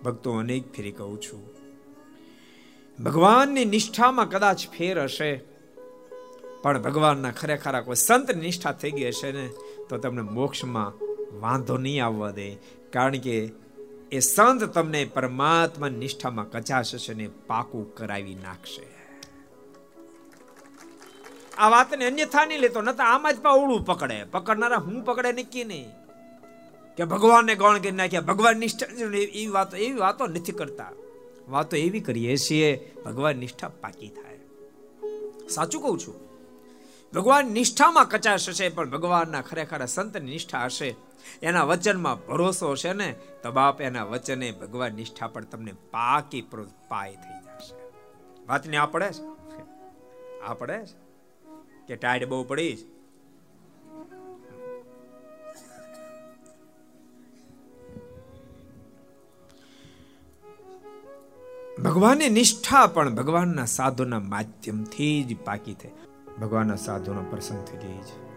[0.03, 1.60] ભક્તો અનેક ફેરી કહું છું.
[3.03, 5.43] ભગવાનની નિષ્ઠામાં કદાચ ફેર હશે,
[6.61, 9.49] પણ ભગવાનના ખરેખર કોઈ સંત નિષ્ઠા થઈ ગઈ હશે ને,
[9.89, 10.93] તો તમને મોક્ષમાં
[11.39, 12.55] વાંધો નહીં આવવા દે.
[12.93, 13.51] કારણ કે
[14.11, 18.87] એ સંત તમને પરમાત્મા નિષ્ઠામાં કચાશ હશે ને પાકું કરાવી નાખશે.
[21.57, 24.23] આ વાતને અન્યથા નહીં લેતો નતા આમાં જ પાવડું પકડે.
[24.23, 25.87] પકડનારા હું પકડે નક્કી નહીં.
[26.97, 30.91] કે ભગવાનને ગૌણ કરી નાખ્યા, ભગવાન નિષ્ઠા એવી વાતો એવી વાતો નથી કરતા.
[31.51, 34.39] વાતો એવી કરીએ છીએ, ભગવાન નિષ્ઠા પાકી થાય.
[35.49, 36.15] સાચું કહું છું.
[37.13, 40.95] ભગવાન નિષ્ઠામાં કચાશ હશે, પણ ભગવાનના ખરેખર સંત નિષ્ઠા હશે.
[41.43, 46.47] એના વચનમાં ભરોસો હશે ને, તો બાપ એના વચને ભગવાન નિષ્ઠા પર તમને પાકી
[46.87, 47.75] પાય થઈ જશે.
[48.47, 49.61] વાતને આ પડે છે?
[50.41, 51.11] આ પડે છે?
[51.87, 52.77] કે ટાઈડ બહુ પડી
[61.83, 65.89] ભગવાનની નિષ્ઠા પણ ભગવાનના સાધુના માધ્યમથી જ પાકી થઈ.
[66.41, 68.31] ભગવાનના સાધુનો પ્રસંગ થઈ ગઈ છે.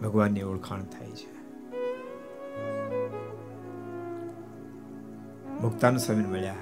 [0.00, 1.36] ભગવાનની ઓળખાણ થાય છે.
[5.62, 6.54] મુક્તાન સ્વામી મળ્યા.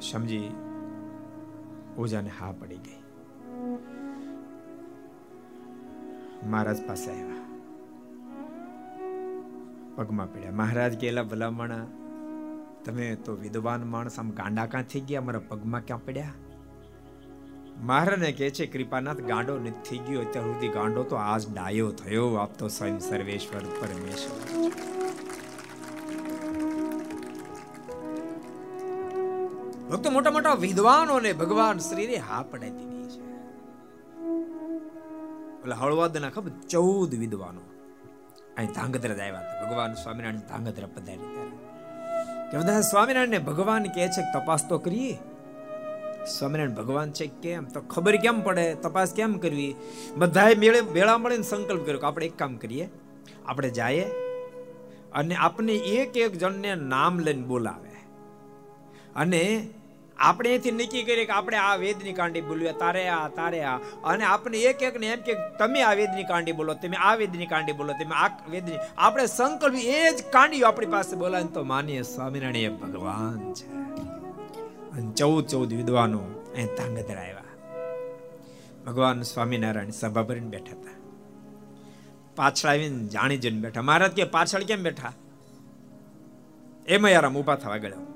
[0.00, 0.50] સમજી
[1.98, 2.96] ઓજાને હા પડી ગઈ.
[6.46, 7.47] મહારાજ પાસે આવ્યા.
[9.98, 10.50] પગમાં પડ્યા.
[10.52, 11.86] મહારાજ ગયેલા ભલામણા,
[12.84, 15.20] તમે તો વિદ્વાન માણસ, આમ ગાંડા કાં થઈ ગયા?
[15.20, 16.32] મારા પગમાં ક્યાં પડ્યા?
[17.80, 20.20] મહારાજને કહે છે, કૃપાનાથ, ગાંડો નથી થઈ ગયો.
[20.20, 22.34] અત્યાર સુધી ગાંડો તો આજ ડાયો થયો.
[22.34, 24.70] આપ તો સ્વયં સર્વેશ્વર પરમેશ્વર.
[29.90, 33.22] ભક્તો, મોટા મોટા વિદ્વાનોને ભગવાન શ્રીને હા પડાવી દીધી છે.
[35.60, 37.60] એટલે હળવાદના ખબર, ચૌદ વિદ્વાનો.
[38.58, 41.58] અહીં ધાંગધ્ર આવ્યા હતા ભગવાન સ્વામિનારાયણ ધાંગધ્ર પધારી ત્યારે
[42.50, 45.12] કે બધા સ્વામિનારાયણ ભગવાન કહે છે તપાસ તો કરીએ
[46.28, 49.72] સ્વામિનારાયણ ભગવાન છે કેમ તો ખબર કેમ પડે તપાસ કેમ કરવી
[50.18, 52.86] બધાએ મેળે ભેળા મળીને સંકલ્પ કર્યો કે આપણે એક કામ કરીએ
[53.44, 54.06] આપણે જઈએ
[55.12, 57.94] અને આપણે એક એક જણને નામ લઈને બોલાવે
[59.16, 59.42] અને
[60.18, 63.76] આપણે એથી નક્કી કરીએ કે આપણે આ વેદની કાંડી બોલવી તારે આ તારે આ.
[64.04, 67.46] અને આપણે એક એક ને એમ કે તમે આ વેદની કાંડી બોલો, તમે આ વેદની
[67.46, 72.02] કાંડી બોલો, તમે આ વેદની, આપણે સંકલ્પ એ જ કાંડીઓ આપણી પાસે બોલાવે તો માનીએ
[72.02, 73.66] સ્વામિનારાયણ એ ભગવાન છે.
[74.92, 76.18] અને ચૌદ ચૌદ વિદ્વાનો
[76.54, 77.44] અહીં તાંગધર આવ્યા.
[78.86, 80.90] ભગવાન સ્વામિનારાયણ સભા ભરીને બેઠા હતા.
[82.36, 83.82] પાછળ આવીને જાણી જઈને બેઠા.
[83.82, 85.12] મહારાજ કે, પાછળ કેમ બેઠા?
[86.86, 88.06] એમાં યાર ઊભા થવા ગયો.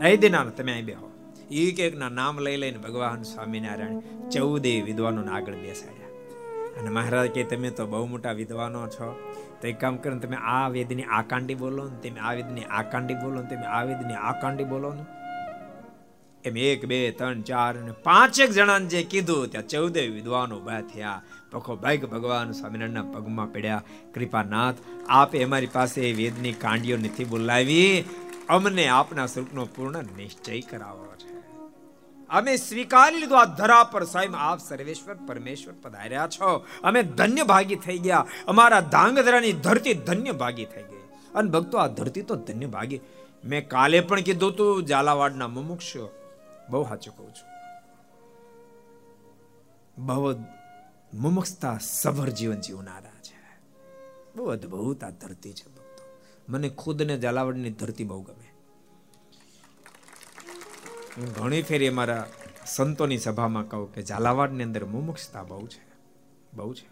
[0.00, 1.13] અહીં દિના તમે અહીં બેહો.
[1.54, 6.06] એક એકના નામ લઈ લઈને ભગવાન સ્વામિનારાયણ ચૌદે વિદ્વાનોને આગળ બેસાડ્યા.
[6.80, 9.32] અને મહારાજ કે, તમે તો બહુ મોટા વિદ્વાનો છો.
[9.62, 13.14] તો એક કામ કરો તમે આ વેદની આકાંડી કાંડી બોલો ને, તમે આ વેદની આકાંડી
[13.14, 15.04] કાંડી બોલો ને, તમે આ વેદની આકાંડી કાંડી બોલો ને.
[16.44, 21.22] એમ એક, બે, ત્રણ, ચાર અને પાંચેક જણાને જે કીધું, ત્યાં ચૌદે વિદ્વાનો ઊભા થયા.
[21.50, 23.82] પખો ભાઈ ભગવાન સ્વામિનારાયણના પગમાં પડ્યા.
[24.14, 24.74] કૃપાનાથ,
[25.08, 28.04] આપે અમારી પાસે વેદની કાંડીઓ નથી બોલાવી.
[28.48, 31.33] અમને આપના સ્વરૂપનો પૂર્ણ નિશ્ચય કરાવો છે.
[32.34, 34.04] અમે સ્વીકારી લીધું આ ધરા પર.
[34.04, 36.66] સાહેબ, આપ સર્વેશ્વર પરમેશ્વર પધાર્યા છો.
[36.82, 38.26] અમે ધન્ય ભાગી થઈ ગયા.
[38.46, 41.00] અમારા ધાંગધરાની ધરતી ધન્ય ભાગી થઈ ગઈ.
[41.34, 43.00] અને ભક્તો, આ ધરતી તો ધન્ય ભાગી
[43.44, 46.10] મેં કાલે પણ કીધું તું, ઝાલાવાડના મુમુક્ષો.
[46.70, 47.54] બહુ સાચું કહું છું.
[50.06, 50.32] બહુ
[51.14, 53.60] મુમુક્ષતા સભર જીવન જીવનારા છે.
[54.36, 56.18] બહુ અદ્ભુત આ ધરતી છે ભક્તો.
[56.48, 58.43] મને ખુદને ઝાલાવાડની ધરતી બહુ ગમે
[61.18, 62.28] હું ઘણી ફેરી મારા
[62.66, 65.82] સંતોની સભામાં કહું કે ઝાલાવાડની અંદર મુમુક્ષતા બહુ છે.
[66.54, 66.88] બહુ છે.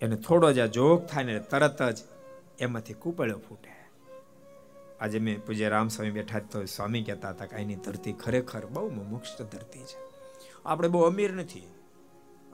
[0.00, 1.98] એને થોડો જ જોગ થાય ને તરત જ
[2.58, 3.70] એમાંથી કૂપળો ફૂટે.
[5.00, 8.90] આજે મેં પૂજ્ય રામ સ્વામી બેઠા તો સ્વામી કહેતા હતા કે અહીંની ધરતી ખરેખર બહુ
[8.90, 9.98] મુમુક્ષ ધરતી છે.
[10.64, 11.62] આપણે બહુ અમીર નથી.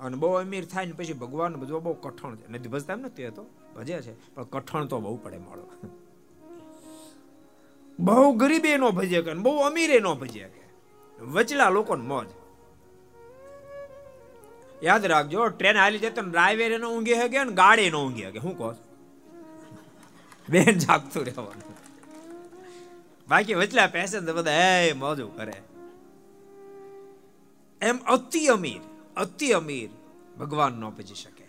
[0.00, 2.48] અને બહુ અમીર થાય ને પછી ભગવાન બધું બહુ કઠણ છે.
[2.48, 6.05] નથી ભજતા એમ નથી તો ભજે છે, પણ કઠણ તો બહુ પડે મળો
[7.98, 10.62] બહુ ગરીબે નો ભજે કે બહુ અમીરે નો ભજે કે.
[11.22, 12.26] વચલા લોકોને મોજ.
[14.84, 18.38] યાદ રાખજો, ટ્રેન હાલી જતો ડ્રાઈવર એનો ઊંઘી હગે ને ગાડી નો ઊંઘી હગે.
[18.38, 18.74] શું કહો
[20.48, 21.76] બેન જાગતું રહેવાનું.
[23.28, 25.62] બાકી વચલા પેસેન્જર બધા એ મોજું કરે.
[27.82, 28.80] એમ અતિ અમીર
[29.16, 29.90] અતિ અમીર
[30.38, 31.44] ભગવાન ન ભજી શકે.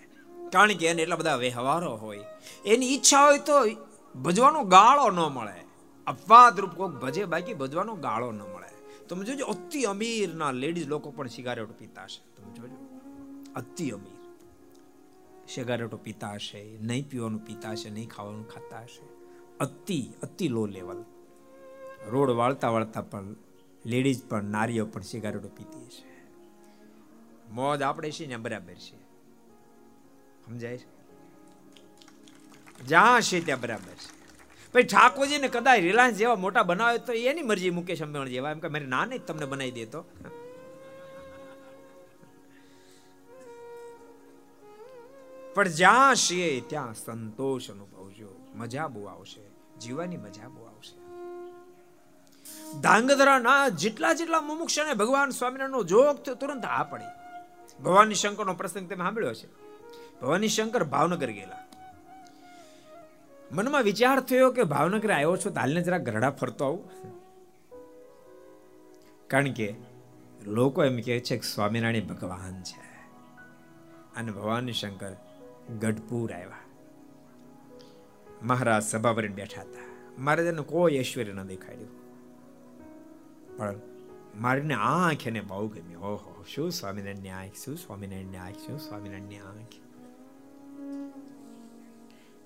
[0.50, 2.20] કારણ કે એને એટલા બધા વ્યવહારો હોય.
[2.66, 3.54] એની ઈચ્છા હોય તો
[4.20, 5.67] ભજવાનો ગાળો ન મળે.
[6.08, 9.04] અપવાદ રૂપ કોક ભજે બાકી ભજવાનો ગાળો ન મળે.
[9.08, 12.42] તમે જોજો, અતિ અમીરના લેડીઝ લોકો પણ સિગારેટ પીતા હશે.
[12.42, 12.76] તમે જોજો.
[13.56, 14.18] અતિ અમીર.
[15.48, 19.08] સિગારેટો પીતા હશે, નહીં પીવાનું પીતા હશે, નહીં ખાવાનું ખાતા હશે.
[19.60, 21.04] અતિ અતિ લો લેવલ
[22.08, 23.36] રોડ વાળતા વાળતા પણ
[23.86, 26.22] લેડીઝ પણ, નારીઓ પણ સિગારેટો પીતી હશે.
[27.52, 28.98] મોજ આપણે છે ને બરાબર છે.
[30.46, 30.98] સમજાય છે?
[32.84, 34.17] જ્યાં છે ત્યાં બરાબર છે.
[34.74, 38.52] પછી ઠાકોરજીને કદાચ રિલાયન્સ જેવા મોટા બનાવે તો એની મરજી મુકેશ અંબાણી જેવા.
[38.52, 40.06] એમ કે મારી ના નહીં તમને બનાવી દેતો
[45.56, 48.36] પણ જ્યાં છીએ ત્યાં સંતોષ અનુભવજો.
[48.56, 49.42] મજા બહુ આવશે.
[49.80, 50.98] જીવવાની મજા બહુ આવશે.
[52.82, 57.04] ધાંગધ્રાના જેટલા જેટલા મુમુક્ષને ભગવાન સ્વામિનારાયણનો જોગ થયો તુરંત આ પડી.
[57.84, 59.48] ભવાની શંકરનો પ્રસંગ તમે સાંભળ્યો છે
[60.22, 61.67] ભવાની શંકર ભાવનગર ગયેલા.
[63.52, 66.90] મનમાં વિચાર થયો કે ભાવનગર આવ્યો છો, તો હાલને જરા ગરડા ફરતો આવું.
[69.28, 69.76] કારણ કે
[70.46, 72.88] લોકો એમ કહે છે કે સ્વામિનારાયણ ભગવાન છે.
[74.16, 75.12] અને ભવાની શંકર
[75.80, 76.58] ગઢપુર આવ્યા.
[78.44, 80.12] મહારાજ સભા ભરીને બેઠા હતા.
[80.18, 82.08] મહારાજને કોઈ ઐશ્વર્ય ન દેખાડ્યું.
[83.58, 83.76] પણ
[84.36, 85.96] મારીને આંખ એને બહુ ગમી.
[85.96, 89.87] ઓહો, શું સ્વામિનારાયણની આંખ, શું સ્વામિનારાયણની આંખ, શું સ્વામિનારાયણની આંખ.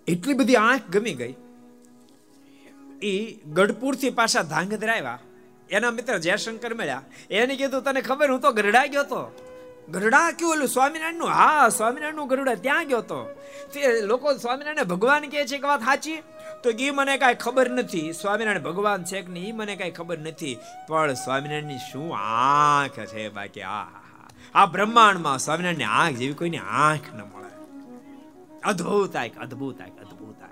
[0.08, 1.36] એટલી બધી આંખ ગમી ગઈ.
[3.02, 5.20] એ ગઢપુરથી પાછા ધાંગધ્રા આવ્યા.
[5.70, 7.02] એના મિત્ર જયશંકર મળ્યા.
[7.30, 9.48] એને કીધું, તને ખબર હું તો ગરડા ગયો તો?
[9.90, 13.24] ગરડા કયું ઓલું સ્વામિનારાયણનું હા સ્વામિનારાયણનું ગરુડા ત્યાં ગયો તો.
[13.74, 16.18] તે લોકો સ્વામિનારાયણ ભગવાન કહે છે કે વાત સાચી?
[16.64, 18.14] તો એ મને કાંઈ ખબર નથી.
[18.14, 20.58] સ્વામિનારાયણ ભગવાન છે કે નહીં એ મને કાંઈ ખબર નથી.
[20.88, 23.62] પણ સ્વામિનારાયણની શું આંખ છે બાકી?
[23.62, 23.86] આ
[24.56, 27.51] આ બ્રહ્માંડમાં સ્વામિનારાયણની આંખ જેવી કોઈની આંખ ન મળે.
[28.64, 30.52] અદ્ભુત આંખ અદ્ભુત આંખ અદ્ભુત આંખ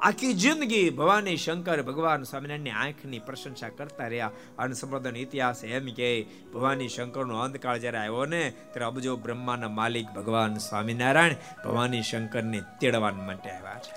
[0.00, 6.26] આખી જિંદગી ભવાની શંકર ભગવાન સ્વામિનારાયણની આંખની પ્રશંસા કરતા રહ્યા અને સંપ્રદાયનો ઇતિહાસ એમ કે
[6.54, 11.34] ભવાની શંકરનો અંતકાળ જ્યારે આવ્યો ને, ત્યારે અબજો બ્રહ્માના માલિક ભગવાન સ્વામિનારાયણ
[11.64, 13.92] ભવાની શંકરને તેડવા માટે આવ્યા છે.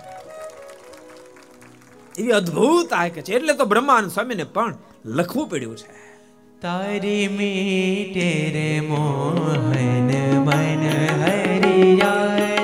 [2.21, 4.75] એવી અદ્ભુત આંખ છે, એટલે તો બ્રહ્માન સ્વામીને પણ
[5.05, 6.07] લખવું પડ્યું છે.
[6.61, 10.89] તારી મીટે રે મોહન, મન
[11.23, 12.56] હરિયા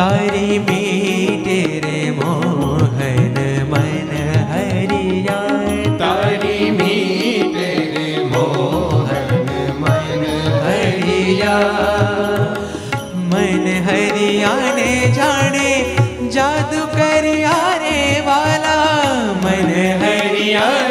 [0.00, 3.34] તારી મીટે રે મોહન
[3.70, 4.12] મન
[4.50, 10.24] હરિયા તારી મીટે રે મોહન મન
[10.64, 11.90] હરિયા
[13.32, 14.88] મન હરિયાને
[15.18, 15.68] જાણે
[16.28, 19.34] જાદુ કર્યા રે વાલા.
[19.34, 19.70] મન
[20.02, 20.89] હરિયાને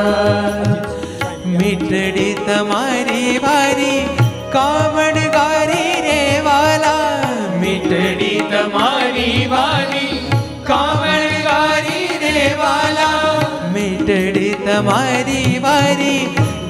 [1.59, 4.03] મીટડી તમારી વારી,
[4.57, 6.99] કામણ ગારી રે વાલા.
[7.63, 10.00] મીટડી તમારી વારી
[14.89, 16.21] મારી મારી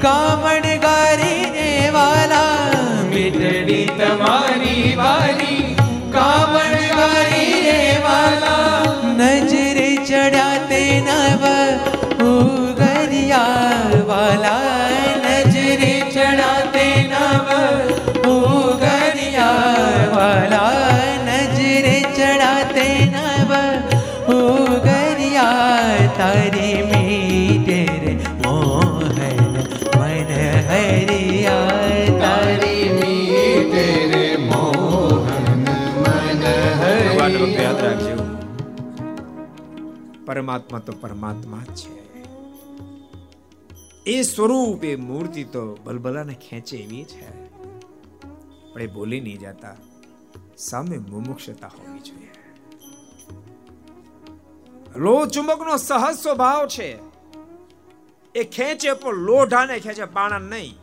[0.05, 3.05] કામણ ગારી ને વાલા.
[3.11, 5.77] મીઠડી તમારી વાલી
[6.17, 8.95] કામણ ગારી ને વાલા.
[9.19, 11.45] નજરે ચડ્યા તે નવ
[12.31, 14.89] ઉગરિયા વાલા.
[15.25, 17.49] નજરે ચડ્યા તે નવ
[18.35, 20.99] ઉગરિયા વાલા.
[21.29, 23.53] નજરે ચડ્યા તે નવ
[24.39, 26.90] ઉગરિયા તારી
[40.25, 42.01] પરમાત્મા તો પરમાત્મા છે
[44.07, 47.27] એ સ્વરૂપ એ મૂર્તિ તો બલબલાને ખેંચે એવી છે
[48.73, 49.77] પણ એ બોલી નહીં જતા
[50.57, 52.31] સામે મુમુક્ષતા હોવી જોઈએ
[54.97, 57.10] લો ચુંબકનો સહજ સ્વભાવ છે।
[58.35, 60.79] એ ખેંચે પણ લોઢાને ખેંચે પાણા નહીં.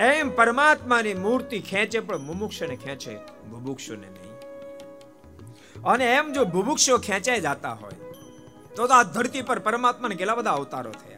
[0.00, 3.16] એમ પરમાત્માની મૂર્તિ ખેંચે પણ મુમુક્ષને ખેંચે
[3.50, 4.36] બુભુક્ષુને નહીં.
[5.82, 7.92] અને એમ જો બુભુક્ષો ખેંચાઈ જતા હોય
[8.76, 11.16] તો આ ધરતી પર પરમાત્માને કેટલા બધા અવતારો થયા?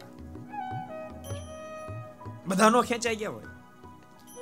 [2.47, 3.43] બધાનો ખેંચાઈ ગયા હોય.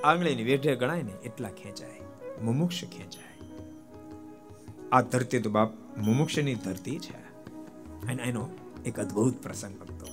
[0.03, 2.01] આંગળીની વેઢે ગણાય ને, એટલા ખેંચાય.
[2.41, 3.47] મુમુક્ષ ખેંચાય.
[4.91, 7.17] આ ધરતી તો બાપ મુમુક્ષની ધરતી છે.
[8.07, 8.49] અને એનો
[8.85, 10.07] એક અદ્ભુત પ્રસંગ હતો.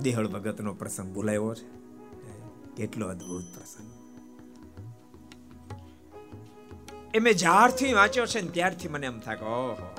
[0.00, 1.68] દેહળ ભગતનો પ્રસંગ બોલાયો છે.
[2.76, 3.90] કેટલો અદ્ભુત પ્રસંગ.
[7.14, 9.90] એ મેં જ્યારથી વાંચ્યો છે ને ત્યારથી મને એમ થાય ઓહો,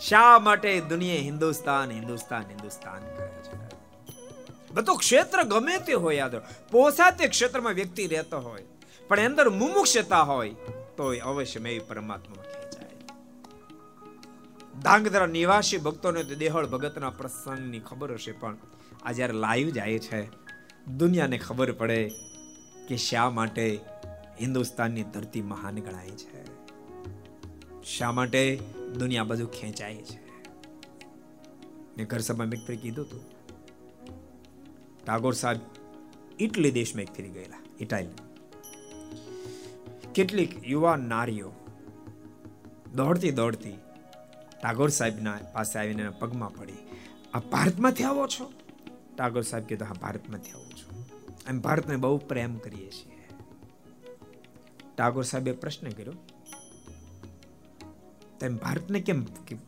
[0.00, 3.58] શા માટે દુનિયા હિન્દુસ્તાન હિન્દુસ્તાન હિન્દુસ્તાન કહે છે?
[4.74, 6.36] બધું ક્ષેત્ર ગમે તે હોય યાદ
[6.70, 8.64] પોસાતે ક્ષેત્રમાં વ્યક્તિ રહેતો હોય,
[9.08, 10.50] પણ અંદર મુમુક્ષતા હોય
[10.96, 12.42] તો અવશ્ય મેં પરમાત્મા
[14.82, 18.56] ધાંગધ્રા નિવાસી ભક્તોને તો દેહળ ભગતના પ્રસંગની ખબર હશે, પણ
[19.02, 20.20] આ જ્યારે લાઈવ જાય છે,
[20.86, 22.08] દુનિયાને ખબર પડે
[22.88, 23.80] કે શા માટે
[24.40, 26.44] હિન્દુસ્તાનની ધરતી મહાન ગણાય છે.
[27.84, 28.60] શા માટે
[28.98, 30.26] દુનિયા બધું ખેંચાય છે.
[31.96, 33.22] મેં ઘર એક ફરી કીધું હતું
[35.04, 35.60] ટાગોર સાહેબ
[36.40, 38.08] ઇટલી દેશમાં એક ફરી ગયેલા ઇટાલી
[40.14, 41.52] કેટલીક યુવા નારીઓ
[42.94, 43.74] દોડતી દોડતી
[44.60, 46.82] ટાગોર સાહેબના પાસે આવીને પગમાં પડી.
[47.34, 48.46] આ ભારતમાંથી આવો છો?
[49.16, 50.90] ટાગોર સાહેબ કીધું હા, ભારતમાંથી આવું છું.
[51.48, 53.18] એમ ભારતને બહુ પ્રેમ કરીએ છીએ.
[54.96, 56.16] ટાગોર સાહેબે પ્રશ્ન કર્યો,
[58.40, 59.20] તેમ ભારતને કેમ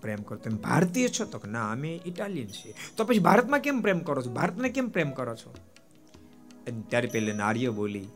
[0.03, 0.37] પ્રેમ કરો?
[0.37, 1.25] તમે ભારતીય છો?
[1.25, 2.75] તો ના, અમે ઇટાલિયન છીએ.
[2.97, 4.31] તો પછી ભારતમાં કેમ પ્રેમ કરો છો?
[4.31, 5.51] ભારતને કેમ પ્રેમ કરો છો?
[6.89, 8.09] ત્યારે પેલે નારીઓ બોલી,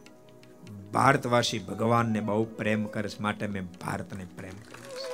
[0.93, 5.12] ભારતવાસી ભગવાનને બહુ પ્રેમ કરે છે, માટે મેં ભારતને પ્રેમ કર્યો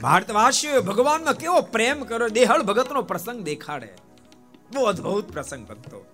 [0.00, 3.90] ભારતવાસીઓ ભગવાનનો કેવો પ્રેમ કર્યો, દેહળ ભગતનો પ્રસંગ દેખાડે.
[4.74, 6.06] બહુ અદ્ભુત પ્રસંગ ભક્તો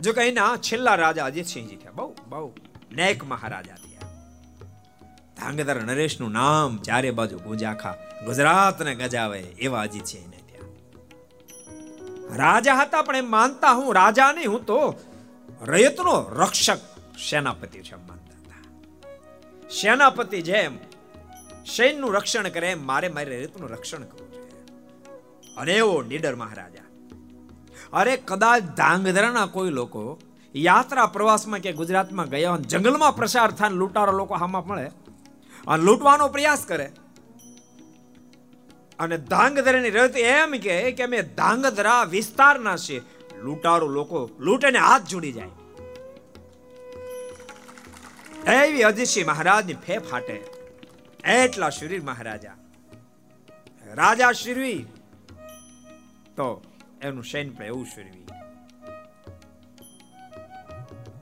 [0.00, 2.54] જો કે એના છેલ્લા રાજા અજીતસિંહજી થયા, બહુ બહુ
[2.92, 4.08] નેક મહારાજા થયા.
[5.36, 10.68] ધાંગધર નરેશનું નામ ચારે બાજુ ગુંજાખા, ગુજરાતને ગજાવે એવા ને થયા.
[12.36, 14.94] રાજા હતા, પણ એમ માનતા હું રાજા નહીં, હું તો
[15.62, 16.80] રયતનો રક્ષક
[17.30, 18.62] સેનાપતિ છે માનતા હતા.
[19.70, 20.78] સેનાપતિ જેમ
[21.64, 24.40] સૈન્યનું રક્ષણ કરે, મારે મારી રીતનું રક્ષણ કરવું છે
[25.56, 26.86] અને એવો નીડર મહારાજા.
[27.92, 30.02] અરે કદાચ ધાંગધ્રાના કોઈ લોકો
[30.54, 34.86] યાત્રા પ્રવાસમાં કે ગુજરાતમાં ગયા હોય જંગલમાં પ્રસાર થાય લૂંટારો લોકો હામાં મળે
[35.66, 36.88] અને લૂંટવાનો પ્રયાસ કરે.
[38.98, 42.96] અને ધાંગધ્રાની રત એમ કે કે અમે ધાંગધ્રા વિસ્તારના છે
[43.44, 45.54] લૂંટારો લોકો લૂંટને હાથ જોડી જાય.
[48.62, 50.36] એવી અજીતસિંહ મહારાજની ફે ફાટે
[51.24, 52.56] એટલા શરીર મહારાજા.
[53.86, 54.86] રાજા શિરવી
[56.36, 56.64] તો
[57.02, 58.26] એનું શૈન પણ એવું શિરવી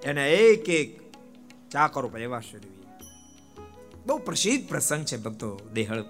[0.04, 1.12] એને એક એક
[1.70, 2.82] ચાકરો પણ એવા શિરવી
[4.06, 6.02] બહુ પ્રસિદ્ધ પ્રસંગ છે ભક્તો દેહળ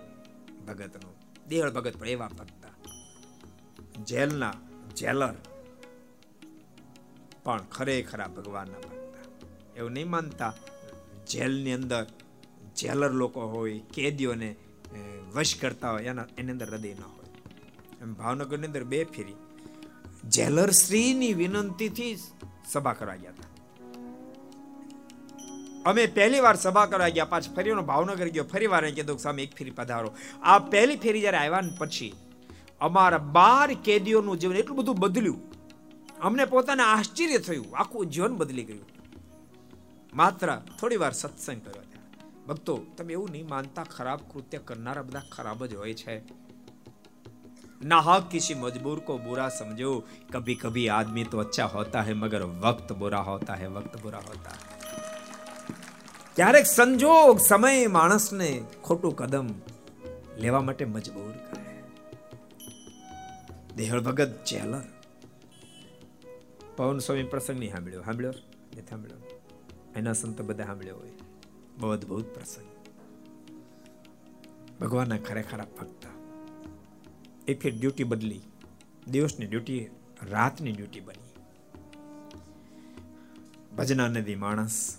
[0.66, 1.14] ભગતનો.
[1.48, 2.68] દેહળ ભગત પણ એવા ભક્તા.
[4.04, 4.54] જેલના
[4.96, 5.34] જેલર.
[7.44, 9.22] પણ ખરેખરા ભગવાનના ભક્તા.
[9.76, 10.54] એવું નહીં માનતા
[11.26, 12.06] જેલની અંદર
[12.78, 14.50] જેલર લોકો હોય, કેદીઓને
[15.34, 17.30] વશ કરતા હોય, એના એની અંદર હૃદય ના હોય.
[18.02, 19.38] એમ ભાવનગરની અંદર બે ફેરી.
[20.36, 22.12] જેલર શ્રીની વિનંતીથી
[22.72, 23.46] સભા કરવા ગયા હતા.
[25.86, 29.52] અમે પહેલી વાર સભા કરવા ગયા, પાછ ફરી ભાવનગર ગયો, ફરી વાર કીધું સામે એક
[29.58, 30.10] ફેરી પધારો.
[30.42, 32.12] આ પહેલી ફેરી જ્યારે આવ્યા ને પછી,
[32.80, 35.40] અમારા બાર કેદીઓનું જીવન એટલું બધું બદલ્યું.
[36.20, 38.86] અમને પોતાને આશ્ચર્ય થયું, આખું જીવન બદલી ગયું.
[40.14, 40.48] માત્ર
[40.80, 41.84] થોડી વાર સત્સંગ કર્યો.
[42.47, 46.15] ભક્તો તમે એવું નહીં માનતા ખરાબ કૃત્ય કરનારા બધા ખરાબ જ હોય છે
[47.81, 49.91] ना हक किसी मजबूर को बुरा समझो
[50.31, 54.51] कभी कभी आदमी तो अच्छा होता है मगर वक्त बुरा होता है वक्त बुरा होता
[54.51, 54.71] है
[56.37, 58.49] ક્યારેક સંજોગ સમય માણસને
[58.83, 59.49] ખોટું કદમ
[60.37, 61.75] લેવા માટે મજબૂર કરે
[63.77, 64.81] દેહળ ભગત જેલર
[66.77, 68.35] પવન સ્વામી પ્રસંગ નહીં સાંભળ્યો સાંભળ્યો
[68.71, 69.21] નથી સાંભળ્યો
[69.95, 71.16] એના સંત બધા સાંભળ્યો હોય
[71.80, 72.68] બહુ અદભુત પ્રસંગ
[74.80, 76.06] ભગવાનના ખરેખર ભક્ત
[77.48, 78.40] એ ફેર ડ્યુટી બદલી
[79.10, 79.90] દિવસની ડ્યુટી
[80.22, 81.28] રાતની ડ્યુટી બની
[83.76, 84.96] ભજના નદી માણસ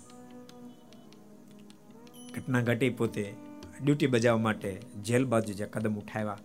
[2.34, 3.34] ઘટના ઘટી પોતે
[3.84, 6.38] ડ્યુટી બજાવવા માટે જેલ બાજુ જે કદમ ઉઠાવ્યા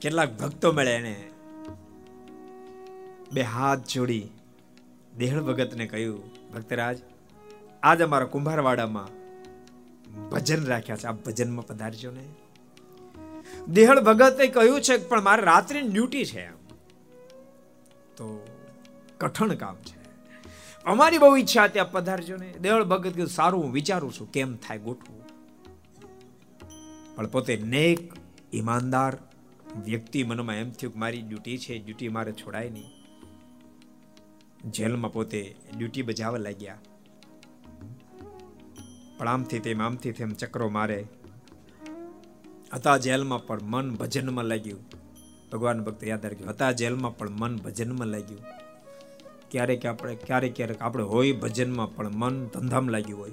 [0.00, 1.30] કેટલાક ભક્તો મળે એને
[3.32, 4.28] બે હાથ જોડી
[5.18, 6.98] દેહળ ભગતને કહ્યું, ભક્તરાજ
[7.82, 9.18] આજ અમારા કુંભારવાડામાં
[10.28, 11.06] ભજન રાખ્યા છે.
[11.06, 12.24] આ ભજનમાં પધારજો ને.
[13.68, 16.50] દેહળ ભગતે કહ્યું છે પણ મારે રાત્રિ ડ્યુટી છે
[18.16, 18.46] તો
[19.18, 19.98] કઠણ કામ છે.
[20.84, 22.52] અમારી બહુ ઈચ્છા ત્યાં પધારજો ને.
[22.52, 25.24] દેહળ ભગત કીધું સારું, હું વિચારું છું કેમ થાય ગોઠવું.
[27.16, 28.12] પણ પોતે નેક,
[28.54, 29.18] ઈમાનદાર
[29.84, 32.90] વ્યક્તિ મનમાં એમ થયું કે મારી ડ્યુટી છે, ડ્યુટી મારે છોડાય નહીં.
[34.64, 36.78] જેલમાં પોતે ડ્યુટી બજાવવા લાગ્યા.
[39.18, 41.06] પણ આમથી તેમ આમથી તેમ ચક્રો મારે.
[42.74, 44.80] હતા જેલમાં પણ મન ભજનમાં લાગ્યું.
[45.52, 48.40] ભગવાન ભક્ત યાદ રાખ્યું હતા જેલમાં પણ મન ભજનમાં લાગ્યું.
[49.50, 53.30] ક્યારેક આપણે, ક્યારેક ક્યારેક આપણે હોય ભજનમાં પણ મન ધંધામાં લાગ્યું હોય.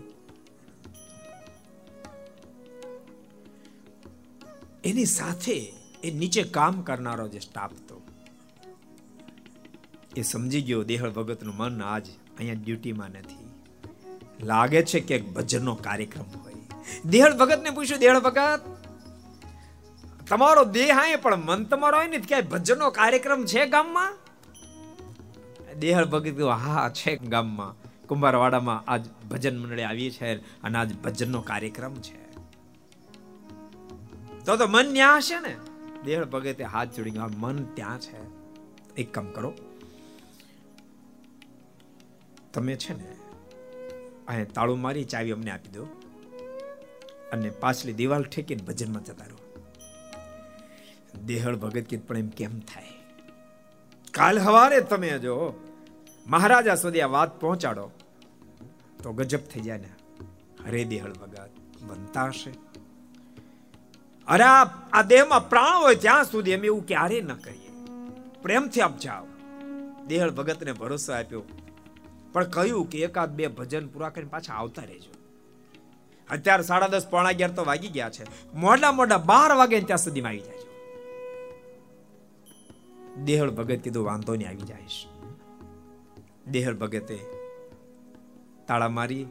[4.84, 5.74] એની સાથે
[6.04, 8.02] એ નીચે કામ કરનારો જે સ્ટાફ તો
[10.16, 13.45] એ સમજી ગયો દેહળ ભગતનું મન આજ અહીંયા ડ્યુટીમાં નથી.
[14.44, 16.54] લાગે છે કે ભજનનો કાર્યક્રમ હોય.
[17.06, 18.62] દેહળ ભગતને પૂછ્યું, દેહળ ભગત,
[20.30, 24.18] તમારો દેહ આય, પણ મન તમારો હોય ને ક્યાંય ભજનનો કાર્યક્રમ છે ગામમાં?
[25.80, 27.86] દેહળ ભગત હા છે ગામમાં.
[28.08, 32.32] કુંભારવાડામાં આજ ભજન મંડળી આવી છે અને આજ ભજનનો કાર્યક્રમ છે.
[34.46, 35.56] તો તો મન ત્યાં હશે ને?
[36.06, 38.18] દેહળ ભગતે હાથ જોડી મન ત્યાં છે.
[38.96, 39.54] એક કામ કરો.
[42.54, 43.25] તમે છે ને
[44.28, 45.84] અહીંયા તાળું મારી ચાવી અમને આપી દો.
[47.32, 49.38] અને પાછલી દિવાલ ઠેકીને ભજનમાં જતા રહો.
[51.26, 52.90] દેહળ ભગત કે પણ એમ કેમ થાય?
[54.12, 55.36] કાલ હવારે તમે જો
[56.28, 57.92] મહારાજા સુધી આ વાત પહોંચાડો,
[59.04, 59.90] તો ગજબ થઈ જાય ને.
[60.66, 61.50] હરે દેહળ ભગત,
[61.82, 62.52] બનતા હશે.
[64.28, 67.72] અરે આ દેહમાં પ્રાણ હોય ત્યાં સુધી અમે એવું ક્યારે ન કરીએ.
[68.42, 69.26] પ્રેમથી આપ જાઓ.
[70.08, 71.44] દેહળ ભગતને ભરોસો આપ્યો.
[72.36, 75.12] પણ કહ્યું કે એકાદ બે ભજન પૂરા કરીને પાછા આવતા રહેજો.
[76.30, 78.26] અત્યારે સાડા દસ, પોણા અગિયાર તો વાગી ગયા છે.
[78.56, 80.64] મોડા મોડા બાર વાગે ત્યાં સુધીમાં આવી જાય
[83.28, 85.00] દેહળ ભગત કીધું, વાંધો નહીં, આવી જાયશ
[86.48, 87.18] દેહળ ભગતે
[88.68, 89.26] તાળા મારી,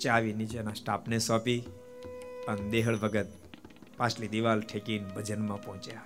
[0.00, 1.60] ચાવી નીચેના સ્ટાફને સોંપી
[2.48, 3.28] અને દેહળ ભગત
[3.96, 6.04] પાછલી દિવાલ ઠેકીને ભજનમાં પહોંચ્યા.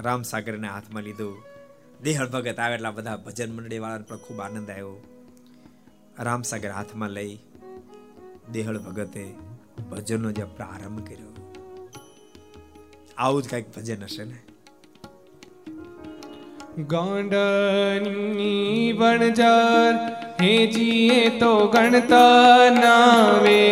[0.00, 1.47] રામ સાગરને હાથમાં લીધું.
[2.02, 5.02] દેહળ ભગત આવે એટલા બધા ભજન મંડળી વાળાને પણ ખૂબ આનંદ આવ્યો.
[6.18, 7.38] રામસાગર હાથમાં લઈ
[8.52, 9.34] દેહળ ભગતે
[9.90, 11.52] ભજનનો જે પ્રારંભ કર્યો.
[13.18, 14.38] આવું જ કંઈક ભજન હશે ને?
[16.82, 23.67] ગાંડની વણજાર હેજીએ તો ગણતા નાવે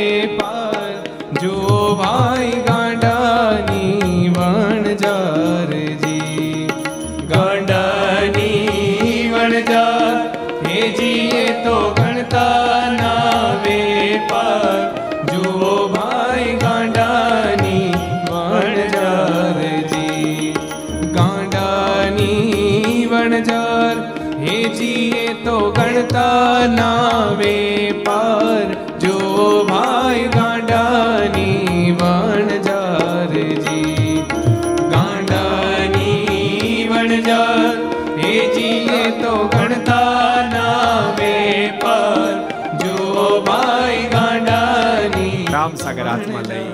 [46.17, 46.73] હાથમાં લઈ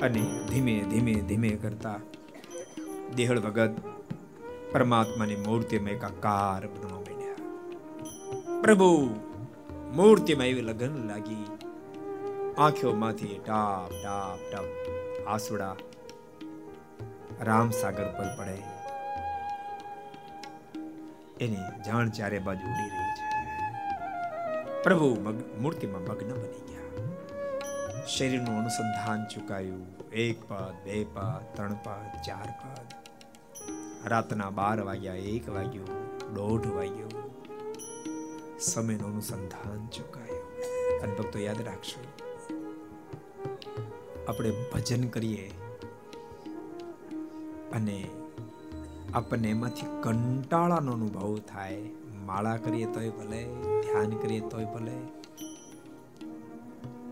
[0.00, 2.00] અને ધીમે ધીમે ધીમે કરતા
[3.16, 3.70] દેહળ ભગત
[4.72, 7.34] પરમાત્માની મૂર્તિમાં એકાકાર બનવા માંડ્યા.
[8.60, 9.14] પ્રભુ,
[9.92, 11.46] મૂર્તિમાં એવી લગન લાગી.
[12.58, 14.64] આંખોમાંથી ટાપ ટાપ ટાપ
[15.28, 15.76] આસુડા
[17.40, 18.62] રામસાગર પર પડે.
[21.44, 24.82] એની જાણ ચારે બાજુ ઉડી રહી છે.
[24.82, 26.65] પ્રભુ મૂર્તિમાં મગ્ન બની
[28.08, 29.86] શરીરનું અનુસંધાન ચુકાયું.
[30.16, 35.88] એક પદ બે પદ ત્રણ પદ ચાર પદ રાતના બાર વાગ્યા, એક વાગ્યો,
[36.34, 37.14] દોઢ વાગ્યું.
[38.60, 40.44] સમયનું અનુસંધાન ચુકાયું.
[41.02, 42.02] અને ભક્તો યાદ રાખશો,
[44.28, 45.50] આપણે ભજન કરીએ
[47.72, 47.98] અને
[49.14, 51.82] આપણને એમાંથી કંટાળાનો અનુભવ થાય.
[52.26, 53.42] માળા કરીએ તોય ભલે,
[53.82, 54.96] ધ્યાન કરીએ તોય ભલે.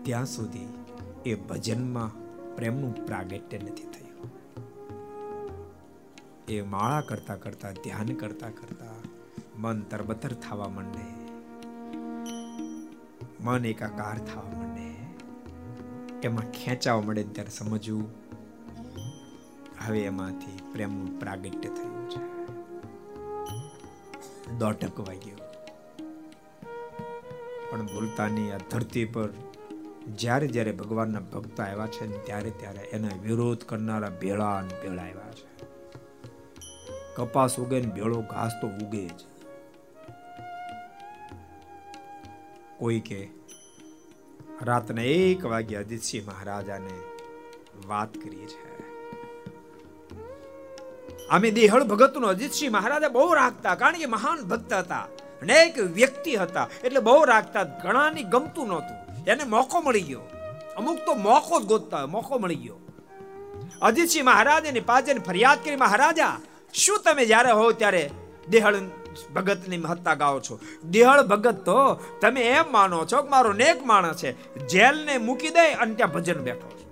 [0.03, 0.67] ત્યાં સુધી
[1.25, 2.11] એ ભજનમાં
[2.55, 4.31] પ્રેમનું પ્રાગટ્ય નથી થયું.
[6.47, 8.85] એ માળા કરતા કરતા, ધ્યાન કરતા કરતા
[9.57, 11.25] મન તરબતર થવા માંડે.
[13.43, 14.95] મન એકાકાર થવા માંડે.
[16.27, 18.09] એમાં ખેંચાવા મળે ત્યારે સમજવું.
[19.85, 22.35] હવે એમાંથી પ્રેમનું પ્રાગટ્ય થયું છે.
[24.59, 25.35] દોટક વાગ્યો
[27.71, 29.29] પણ ભૂલતાની આ ધરતી પર
[30.05, 35.65] જ્યારે જ્યારે ભગવાનના ભક્ત આવ્યા છે ત્યારે ત્યારે એના વિરોધ કરનારા ભેળા ભેળા આવ્યા છે.
[37.15, 39.25] કપાસ ઉગે ને ભેળો ઘાસ તો ઉગે જ.
[42.77, 43.29] કોઈ કે,
[44.61, 46.99] રાતના એક વાગે અજીતસિંહ મહારાજાને
[47.87, 48.75] વાત કરી છે.
[51.27, 55.07] અમે દેહળ ભગતનો અજીતસિંહ મહારાજા બહુ રાખતા, કારણ કે મહાન ભક્ત હતા
[55.41, 56.69] અનેક વ્યક્તિ હતા.
[56.83, 58.94] એટલે બહુ રાખતા, ઘણાની ગમતું નહોતું.
[59.27, 60.21] એને મોકો મળી ગયો.
[60.77, 62.75] અમુક તો મોકો જ ગોતતા હોય, મોકો મળી ગયો.
[63.81, 66.39] અજીતસિંહ મહારાજ એની પાછળ ફરિયાદ કરી, મહારાજા,
[66.73, 68.11] શું તમે જ્યારે હો ત્યારે
[68.49, 68.75] દેહળ
[69.35, 70.59] ભગતની મહત્તા ગાઓ છો?
[70.83, 74.57] દેહળ ભગત તો તમે એમ માનો છો કે મારો નેક માણસ છે.
[74.67, 76.85] જેલને મૂકી દે અને ત્યાં ભજન બેઠો છે.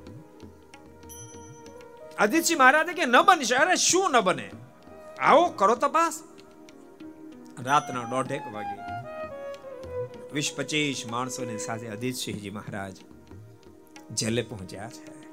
[2.17, 4.51] અજીતસિંહ મહારાજે કે, ન બનશે અરે, શું ન બને?
[5.19, 6.23] આવો કરો તપાસ.
[7.63, 8.92] રાતના દોઢેક વાગે
[10.33, 12.97] વીસ પચીસ માણસોની સાથે અધિતસિંહજી મહારાજ
[14.11, 15.23] જેલે પહોંચ્યા છે.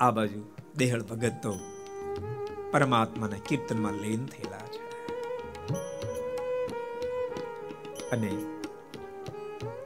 [0.00, 0.44] આ બાજુ
[0.76, 1.58] દેહળ ભગત તો
[2.70, 4.92] પરમાત્માના કીર્તનમાં લીન થયેલા છે.
[8.10, 8.36] અને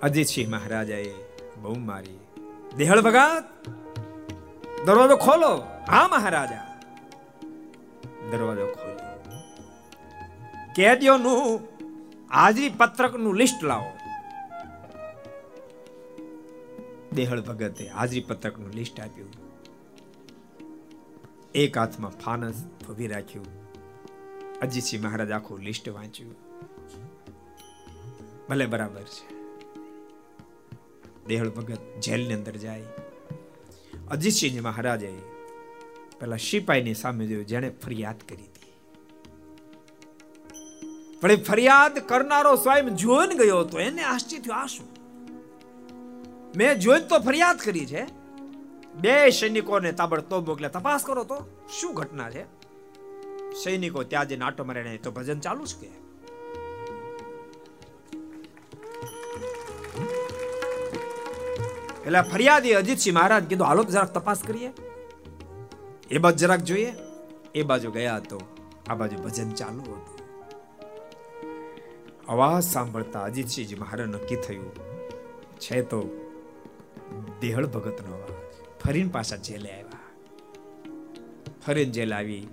[0.03, 1.14] અજીતસિંહ મહારાજાએ
[1.62, 2.18] બહુ મારી
[2.76, 3.45] દેહળ ભગત,
[4.87, 5.62] દરવાજો ખોલો.
[5.89, 6.80] હા મહારાજા.
[8.30, 9.07] દરવાજો ખોલ્યો.
[10.76, 11.76] કેદીઓનું
[12.33, 13.99] હાજરી પત્રકનું લિસ્ટ લાવો.
[17.12, 19.29] દેહળ ભગતે હાજરી પત્રકનું લિસ્ટ આપ્યું.
[21.55, 23.47] એક હાથમાં ફાનસ ભવી રાખ્યું.
[24.61, 26.35] અજીતસિંહ મહારાજ આખું લિસ્ટ વાંચ્યું.
[28.49, 29.37] ભલે બરાબર છે.
[31.27, 32.85] દેહળ ભગત જેલની અંદર જાય.
[34.11, 35.18] અજીતસિંહ મહારાજે
[36.20, 38.66] પેલા સિપાહીની સામે જોયું, જેણે ફરિયાદ કરી હતી.
[41.27, 44.87] પણ એ ફરિયાદ કરનારો સ્વયં જોઈને ગયો હતો, એને આશ્ચર્ય થયું, આ શું?
[46.57, 48.03] મેં જોઈને તો ફરિયાદ કરી છે,
[48.95, 51.39] બે સૈનિકોને તાબડતોબ મોકલે તપાસ કરો તો,
[51.81, 52.45] શું ઘટના છે?
[53.64, 55.91] સૈનિકો ત્યાં જઈને આટો મારે તો ભજન ચાલુ છે કે.
[62.07, 64.70] એટલે ફરિયાદી અજીતસિંહ મહારાજ કીધું, હાલો, જરાક તપાસ કરીએ.
[66.11, 66.93] એ બાજુ જરાક જોઈએ,
[67.55, 68.41] એ બાજુ ગયા તો
[68.89, 70.16] આ બાજુ ભજન ચાલુ હતું.
[72.29, 74.70] અવાજ સાંભળતા અજીતસિંહજી મહારાજ નક્કી થયું,
[75.59, 76.01] છે તો
[77.41, 78.81] દેહળ ભગતનો અવાજ.
[78.85, 80.01] ફરીને પાછા જેલે આવ્યા.
[81.66, 82.49] ફરીને જેલ આવી.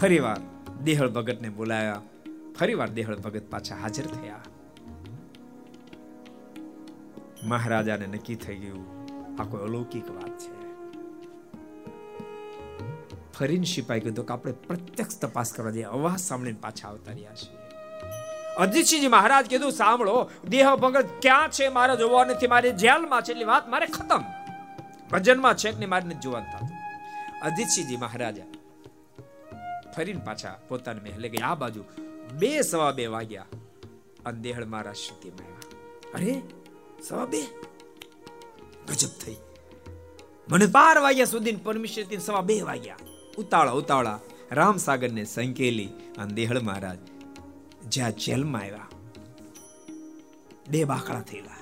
[0.00, 0.40] ફરી વાર
[0.84, 2.02] દેહળ ભગતને બોલાયા.
[2.58, 4.40] ફરી વાર દેહળ ભગત પાછા હાજર થયા.
[7.44, 8.84] મહારાજાને નક્કી થઈ ગયું,
[9.40, 10.52] આ કોઈ અલૌકિક વાત છે.
[13.32, 17.61] ફરીને સિપાઈ કીધું કે આપણે પ્રત્યક્ષ તપાસ કરવા જઈએ અવાજ સાંભળીને પાછા આવતા રહ્યા છીએ.
[18.58, 22.46] અજીતસિંહજી મહારાજ કીધું, સાંભળો, દેહ ભગત ક્યાં છે મારે જોવા નથી?
[22.46, 24.24] મારી જેલમાં છે એટલી વાત મારે ખતમ.
[25.10, 26.68] ભજનમાં છે ને મારે નથી જોવાનું થતું.
[27.42, 28.42] અજીતસિંહજી મહારાજા
[29.96, 31.46] ફરીને પાછા પોતાના મહેલે ગયા.
[31.46, 31.84] આ બાજુ
[32.32, 33.46] બે સવા બે વાગ્યા
[34.26, 36.42] અને દેહળ મારા સ્થિતિમાં આવ્યા અરે,
[37.08, 37.42] સવા બે?
[38.88, 39.36] ગજબ થઈ.
[40.48, 42.96] મને બાર વાગ્યા સુધી પરમિશન સવા બે વાગ્યા.
[43.38, 44.20] ઉતાળા ઉતાળા
[44.52, 45.86] રામસાગરને સંકેલી
[46.18, 46.98] અને દેહળ મહારાજ
[47.92, 48.88] જ્યાં જેલમાં આવ્યા.
[50.70, 51.60] બે બાકડા થયેલા.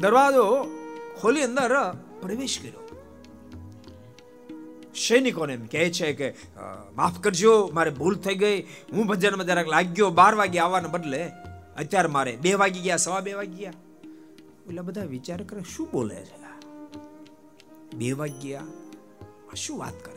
[0.00, 0.44] દરવાજો
[1.20, 1.72] ખોલી અંદર
[2.20, 2.82] પ્રવેશ કર્યો.
[4.96, 6.28] સૈનિકોને એમ કહે છે કે
[6.94, 8.58] માફ કરજો, મારે ભૂલ થઈ ગઈ.
[8.92, 11.22] હું ભજનમાં જરાક લાગ્યો, બાર વાગે આવવાને બદલે
[11.76, 13.74] અત્યારે મારે બે વાગી ગયા, સવા બે વાગી ગયા.
[14.66, 16.36] એટલે બધા વિચાર કરે, શું બોલે છે
[17.96, 18.64] બે વાગી ગયા
[19.56, 20.15] શું વાત કરે?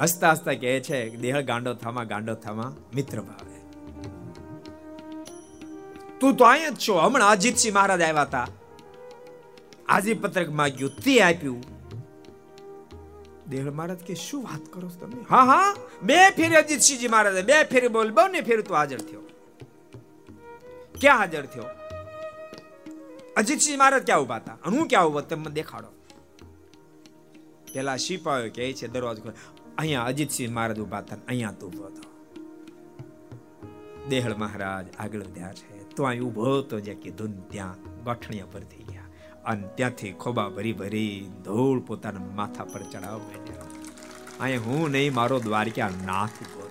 [0.00, 3.52] હસતા હસતા કહે છે, દેહ ગાંડો થામા ગાંડો થામા મિત્ર ભાવે.
[6.20, 6.94] તું તો અહીંયા જ છો.
[6.94, 8.48] હમણાં અજીતસિંહ મહારાજ આવ્યા હતા.
[9.88, 11.62] આજી પત્રક માગ્યું, તે આપ્યું.
[13.48, 15.24] દેહ મહારાજ કે, શું વાત કરો છો તમે?
[15.30, 15.76] હા હા.
[16.02, 19.20] બે ફેરી અજીતસિંહજી મહારાજ, બે ફેરી બોલ ને ફેરી તું હાજર થયો.
[21.00, 21.64] ક્યાં હાજર થયો?
[23.36, 24.58] અજીતસિંહ મહારાજ ક્યાં ઊભા હતા?
[24.66, 25.88] હું ક્યાં ઊભો તમે દેખાડો.
[27.72, 29.32] પેલા સિપાહીઓ કહે છે, દરવાજો
[29.80, 32.04] અહીંયા અજીતસિંહ મહારાજ ઊભા હતા અહીંયા તું ઊભો હતો
[34.10, 35.66] દેહળ મહારાજ આગળ વધ્યા છે.
[35.96, 39.08] તો અહીં ઊભો હતો જે કીધું ત્યાં ગઠણિયા પર થઈ ગયા.
[39.50, 41.14] અને ત્યાંથી ખોબા ભરી ભરી
[41.46, 43.68] ધૂળ પોતાના માથા પર ચડાવવા માંડ્યા
[44.42, 46.62] અહીં હું નહીં, મારો દ્વારકા નાથ ઊભો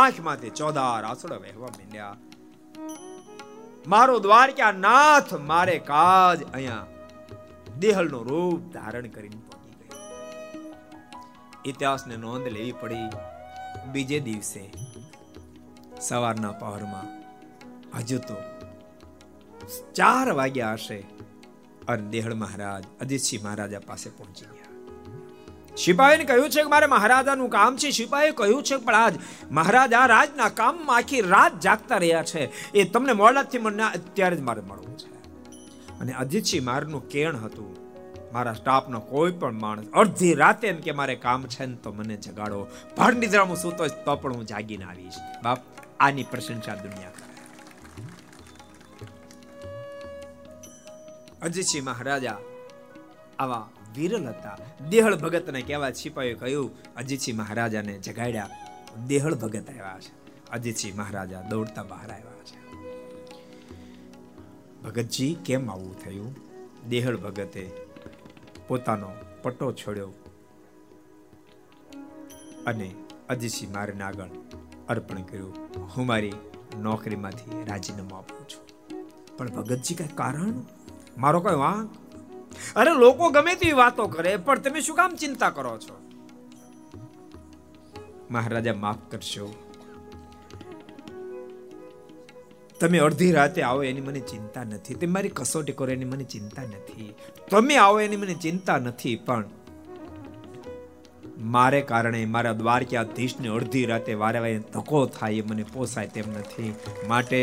[0.00, 2.16] આંખમાંથી ચોદાર આસુડા વહેવા માંડ્યા.
[3.92, 6.86] મારો દ્વારકા નાથ, મારે કાજ અહીંયા
[7.82, 9.40] દેહલનો રૂપ ધારણ કરીને
[11.64, 13.10] ઇતિહાસને નોંધ લેવી પડી
[13.92, 14.72] બીજે દિવસે
[16.00, 17.24] સવારના પહોરમાં.
[17.98, 18.36] હજુ તો
[19.94, 21.06] ચાર વાગ્યા હશે
[21.88, 24.64] અને દેહળ મહારાજ અજીતસિંહ મહારાજા પાસે પહોંચી ગયા.
[25.76, 27.90] સિપાહીને કહ્યું છે કે મારે મહારાજાનું કામ છે.
[27.90, 29.14] સિપાહીએ કહ્યું છે પણ આજ
[29.50, 32.72] મહારાજા રાજના કામમાં આખી રાત જાગતા રહ્યા છે.
[32.72, 35.14] એ તમને મોડાથી મને અત્યારે જ મારે મળવું છે.
[36.00, 37.83] અને અજીતસિંહ મારનું કેણ હતું
[38.34, 42.16] મારા સ્ટાફનો કોઈ પણ માણસ અડધી રાતે એમ કે મારે કામ છે ને તો મને
[42.16, 42.66] જગાડો.
[42.96, 45.14] ભાડ નિદ્રા હું સૂતો તો પણ હું જાગીને આવીશ.
[45.44, 45.58] બાપ,
[46.00, 47.34] આની પ્રશંસા દુનિયા કરે.
[51.42, 52.38] અજીતસિંહ મહારાજા
[53.38, 54.58] આવા વિરલ હતા.
[54.90, 58.50] દેહળ ભગતને કહેવા સિપાહીએ કહ્યું, અજીતસિંહ મહારાજાને જગાડ્યા.
[59.06, 60.12] દેહળ ભગત આવ્યા છે.
[60.50, 62.58] અજીતસિંહ મહારાજા દોડતા બહાર આવ્યા છે.
[64.82, 66.36] ભગતજી, કેમ આવું થયું?
[66.88, 67.83] દેહળ ભગતે
[68.68, 69.12] પોતાનો
[69.42, 70.10] પટ્ટો છોડ્યો
[72.66, 72.94] અને
[73.28, 74.28] અજીસિંહ મારને આગળ
[74.88, 75.54] અર્પણ કર્યું.
[75.96, 76.32] હું મારી
[76.78, 78.64] નોકરીમાંથી રાજીનામું આપું છું.
[79.36, 80.54] પણ ભગતજી, કઈ કારણ?
[81.18, 81.90] મારો કઈ વાંક?
[82.76, 86.00] અરે, લોકો ગમે તેવી વાતો કરે, પણ તમે શું કામ ચિંતા કરો છો?
[88.30, 89.63] મહારાજા માફ કરશો.
[92.80, 94.94] તમે અડધી રાતે આવો એની મને ચિંતા નથી.
[94.94, 97.10] તમે મારી કસોટી કરો એની મને ચિંતા નથી.
[97.50, 99.44] તમે આવો એની મને ચિંતા નથી, પણ
[101.38, 106.70] મારે કારણે મારા દ્વારકાધીશને અડધી રાતે વારે વારે ધક્કો થાય એ મને પોસાય તેમ નથી.
[107.06, 107.40] માટે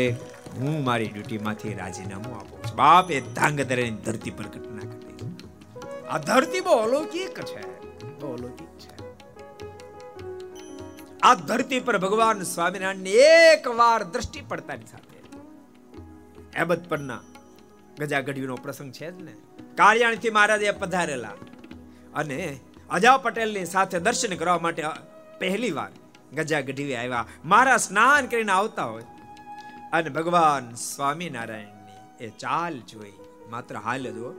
[0.56, 2.76] હું મારી ડ્યુટીમાંથી રાજીનામું આપું છું.
[2.76, 5.30] બાપ એ ધાંગધરેની ધરતી પર ઘટના કરી
[6.10, 7.62] આ ધરતી બહુ અલૌકિક છે.
[8.20, 8.68] બહુ અલૌકિક
[11.22, 15.11] આ ધરતી પર ભગવાન સ્વામિનારાયણ એક વાર દ્રષ્ટિ પડતાની સાથે
[16.56, 17.20] એબત પરના
[17.98, 19.32] ગજાગઢીનો પ્રસંગ છે જ ને?
[19.74, 21.32] કાર્યાણથી મહારાજે પધારેલા.
[22.14, 24.84] અને અજા પટેલની સાથે દર્શન કરવા માટે
[25.38, 25.90] પહેલી વાર
[26.34, 27.26] ગજા ગઢવી આવ્યા.
[27.44, 29.02] મારા સ્નાન કરીને આવતા હોય.
[29.92, 33.12] અને ભગવાન સ્વામિનારાયણની એ ચાલ જોઈ.
[33.50, 34.34] માત્ર હાલ જો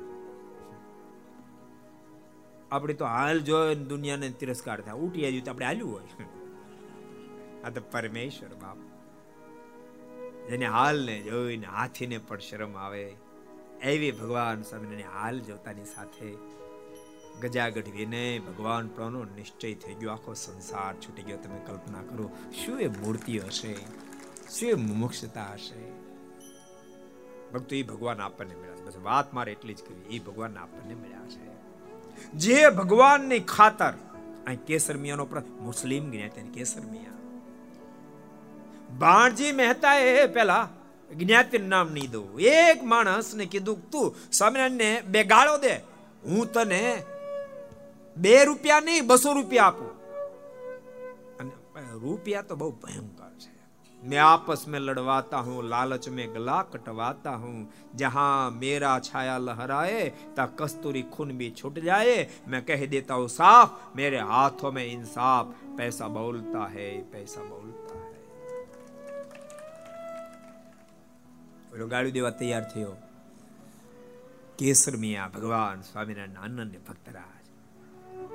[2.72, 4.94] આપણે તો હાલ જોઈ દુનિયાને તિરસ્કાર થાય.
[4.94, 6.04] ઉઠી આવ્યું તો આપણે હાલ્યું હોય.
[7.64, 8.78] આ તો પરમેશ્વર બાપ.
[10.50, 13.16] જેને હાલને જોઈને હાથીને પણ શરમ આવે.
[13.82, 16.38] એવી ભગવાન સ્વામિનારાયણ હાલ જોતાની સાથે
[17.42, 20.10] ગજાગઢવીને ભગવાન પ્રનો નિશ્ચય થઈ ગયો.
[20.10, 21.38] આખો સંસાર છૂટી ગયો.
[21.38, 22.30] તમે કલ્પના કરો,
[22.66, 23.74] શું એ મૂર્તિ હશે?
[24.50, 25.92] શું એ મુમુક્ષતા હશે?
[27.54, 28.84] ભક્તો એ ભગવાન આપણને મળ્યા છે.
[28.84, 31.54] બસ વાત મારે એટલી જ કરી એ ભગવાન આપણને મળ્યા છે.
[32.32, 33.94] જે ભગવાનની ખાતર,
[34.48, 35.28] અહીં કેસર મિયાનો
[35.62, 37.23] મુસ્લિમ જ્ઞાતિ કેસર મિયા.
[38.99, 40.65] બાણજી મહેતા એ પેલા
[41.11, 45.75] જ્ઞાતિ નામ નહીં દઉં એક માણસને કીધું તું સ્વામિનારાયણને બે ગાળો દે
[46.25, 46.83] હું તને
[48.17, 49.93] બે રૂપિયા નહીં બસો રૂપિયા આપું
[51.39, 53.59] અને રૂપિયા તો બહુ ભયંકર છે
[54.03, 57.55] मैं आपस में लड़वाता हूं लालच में गला कटवाता हूं
[57.97, 60.05] जहां मेरा छाया लहराए
[60.37, 62.17] ता कस्तूरी खून भी छूट जाए
[62.49, 67.92] मैं कह देता हूं साफ मेरे हाथों में इंसाफ पैसा बोलता है पैसा बोलता
[71.76, 72.96] है ઓલો દેવા તૈયાર થયો.
[74.58, 77.44] કેસર મિયા, ભગવાન સ્વામિનારાયણ અનન્ય ભક્તરાજ.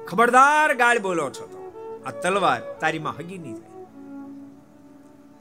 [0.08, 1.68] ખબરદાર ગાળ બોલો છો તો.
[2.06, 3.84] આ તલવાર તારીમાં હગી નહીં થાય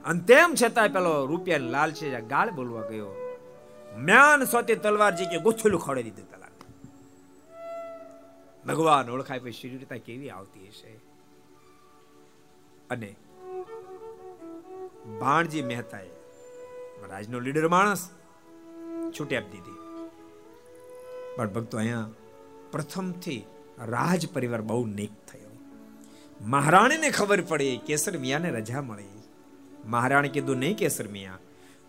[0.05, 3.37] અને તેમ છતાં પેલો રૂપિયા લાલ છે ગાળ બોલવા ગયો.
[3.97, 6.51] મ્યાન સોતે તલવારજી કે ગુથલું ખોડી દીધું તલાક
[8.67, 10.99] ભગવાન ઓળખાય પછી શરીરતા કેવી આવતી હશે?
[12.89, 13.15] અને
[15.19, 16.16] ભાણજી મહેતાએ
[17.10, 18.10] રાજનો લીડર માણસ
[19.20, 19.78] છૂટી આપી દીધી.
[21.38, 22.10] પણ ભક્તો, અહીંયા
[22.72, 23.45] પ્રથમથી
[23.86, 25.51] રાજ પરિવાર બહુ નેક થયો.
[26.41, 29.24] મહારાણીને ખબર પડી, કેસર મિયાને રજા મળી.
[29.86, 31.38] મહારાણી કીધું, નહીં કેસર મિયા,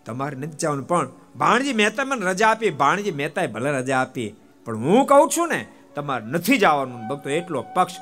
[0.05, 4.77] તમારે નથી જવાનું, પણ ભાણજી મહેતા મને રજા આપી ભાણજી મહેતાએ ભલે રજા આપી, પણ
[4.77, 7.07] હું કહું છું ને, તમારે નથી જવાનું.
[7.07, 7.97] ભક્તો, એટલો પક્ષ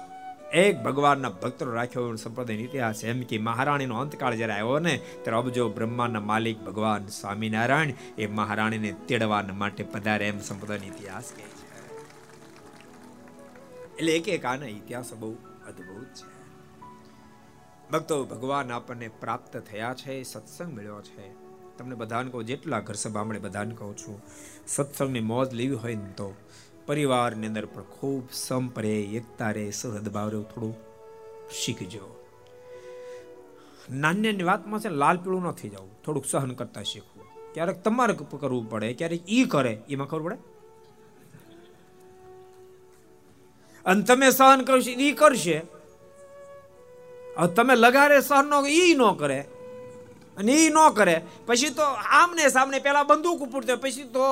[0.53, 3.03] એક ભગવાનના ભક્તો રાખ્યો સંપ્રદાય ઇતિહાસ.
[3.03, 8.95] એમ કે મહારાણીનો અંતકાળ જ્યારે આવ્યો ને, ત્યારે અબજો બ્રહ્માના માલિક ભગવાન સ્વામિનારાયણ એ મહારાણીને
[9.07, 11.67] તેડવા માટે પધારે એમ સંપ્રદાયનો ઇતિહાસ કહે છે.
[13.95, 15.33] એટલે એક એક આના ઇતિહાસ બહુ
[15.67, 16.37] અદ્ભુત છે.
[17.91, 21.47] ભક્તો, ભગવાન આપણને પ્રાપ્ત થયા છે, સત્સંગ મળ્યો છે.
[21.77, 24.21] તમને બધાને કહું, જેટલા ઘર સભામણે બધાને કહું છું,
[24.67, 26.35] સત્સંગની મોજ લેવી હોય ને તો
[26.87, 30.75] પરિવારની અંદર પણ ખૂબ સંપરે, એકતા રહે સહદ ભાવ રહે થોડું
[31.51, 32.05] શીખજો.
[33.91, 37.53] નાની વાતમાં છે, લાલ પીળું ન થઈ જવું, થોડુંક સહન કરતા શીખવું.
[37.53, 40.37] ક્યારેક તમારે કરવું પડે, ક્યારેક ઈ કરે, એમાં ખબર પડે?
[43.85, 45.61] અને તમે સહન કરશો ઈ કરશે.
[47.55, 49.39] તમે લગારે સહન નો ઈ ન કરે.
[50.37, 51.21] અને ઈ ન કરે.
[51.45, 51.83] પછી તો
[52.21, 54.23] આમને સામને પેલા બંદૂક ઉપડતો પછી તો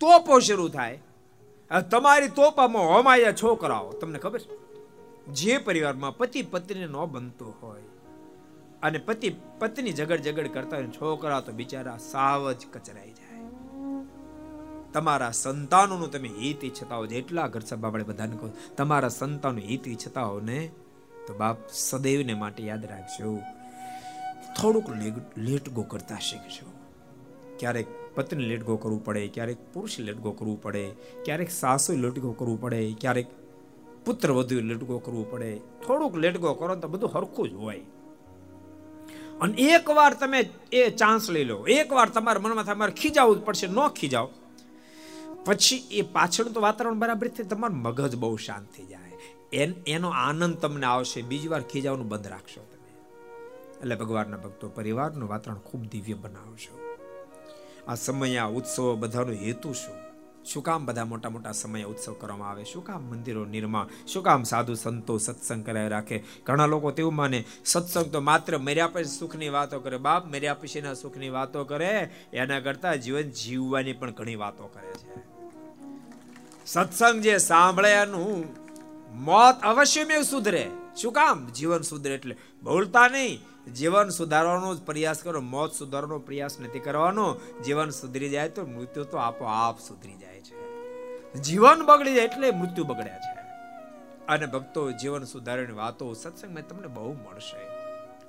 [0.00, 1.00] તોપો શરૂ થાય.
[1.90, 4.56] તમારી તોપામાં હોમાયા છોકરાઓ, તમને ખબર છે?
[5.32, 7.82] જે પરિવારમાં પતિ પત્ની ન બનતો હોય
[8.82, 9.28] અને પતિ
[9.58, 13.40] પત્ની ઝઘડ ઝઘડ કરતા હોય છોકરા તો બિચારા સાવ જ કચરાઈ જાય.
[14.92, 19.88] તમારા સંતાનોનું તમે હિત ઈચ્છતા હો, જેટલા ઘર સભા આપણે બધાને કહો, તમારા સંતાનો હિત
[19.88, 20.70] ઈચ્છતા હો ને,
[21.26, 23.38] તો બાપ સદૈવને માટે યાદ રાખજો.
[24.60, 24.90] થોડુંક
[25.38, 26.66] લેટ ગો કરતા શીખજો.
[27.58, 30.90] ક્યારેક પત્ની લેટગો કરવું પડે, ક્યારેક પુરુષ લેટગો કરવું પડે,
[31.24, 33.26] ક્યારેક સાસુ લેટગો કરવું પડે, ક્યારેક
[34.04, 35.58] પુત્ર વધુ લેટગો કરવું પડે.
[35.86, 37.80] થોડુંક લેટગો કરો તો બધું હરખું જ હોય.
[39.40, 44.28] અને એકવાર તમે એ ચાન્સ લઈ લો, એકવાર તમારા મનમાં તમારે ખીજાવું પડશે, ન ખીજાવ.
[45.44, 49.18] પછી એ પાછળ તો વાતાવરણ બરાબર થઈ તમારું મગજ બહુ શાંત થઈ જાય.
[49.52, 52.96] એન, એનો આનંદ તમને આવશે, બીજી વાર ખીજાવાનું બંધ રાખશો તમે.
[53.80, 56.83] એટલે ભગવાનના ભક્તો, પરિવારનું વાતાવરણ ખૂબ દિવ્ય બનાવશો.
[57.88, 60.04] આ સમય, આ ઉત્સવ બધાનો હેતુ શું?
[60.44, 62.64] શું કામ બધા મોટા મોટા સમય ઉત્સવ કરવામાં આવે?
[62.64, 64.06] શું કામ મંદિરો નિર્માણ?
[64.06, 66.24] શું કામ સાધુ સંતો સત્સંગ કરાવી રાખે?
[66.46, 69.96] ઘણા લોકો તેવું માને, સત્સંગ તો માત્ર મર્યા પછી સુખની વાતો કરે.
[69.96, 72.10] બાપ મર્યા પછીના સુખની વાતો કરે.
[72.32, 75.22] એના કરતા જીવન જીવવાની પણ ઘણી વાતો કરે છે.
[76.66, 78.44] સત્સંગ જે સાંભળ્યાનું
[79.24, 80.70] મોત અવશ્ય મેં સુધરે.
[80.96, 81.46] શું કામ?
[81.46, 83.40] જીવન સુધરે એટલે બોલતા નહીં.
[83.72, 87.36] જીવન સુધારવાનો જ પ્રયાસ કરો, મોત સુધારવાનો પ્રયાસ નથી કરવાનો.
[87.64, 90.74] જીવન સુધરી જાય તો મૃત્યુ તો આપોઆપ સુધરી જાય છે.
[91.34, 93.44] જીવન બગડી જાય એટલે મૃત્યુ બગડ્યા છે.
[94.26, 97.84] અને ભક્તો જીવન સુધારવાની વાતો સત્સંગમાં તમને બહુ મળશે.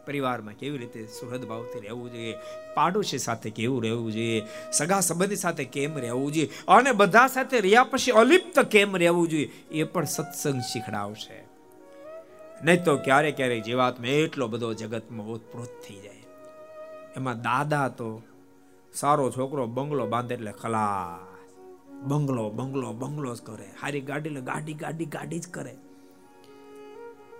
[0.05, 2.35] પરિવારમાં કેવી રીતે સુહૃદ ભાવથી રહેવું જોઈએ,
[2.73, 7.83] પાડોશી સાથે કેવું રહેવું જોઈએ, સગા સંબંધી સાથે કેમ રહેવું જોઈએ, અને બધા સાથે રહ્યા
[7.83, 11.44] પછી અલિપ્ત કેમ રહેવું જોઈએ, એ પણ સત્સંગ શીખડાવશે.
[12.63, 16.23] નહીં તો ક્યારેક ક્યારેક જીવાત્મા એટલો બધો જગતમાં ઓતપ્રોત થઈ જાય.
[17.15, 18.21] એમાં દાદા તો
[18.93, 21.19] સારો છોકરો બંગલો બાંધે એટલે ખલા
[22.01, 23.69] બંગલો બંગલો બંગલો જ કરે.
[23.81, 25.75] હારી ગાડી ગાડી ગાડી ગાડી જ કરે.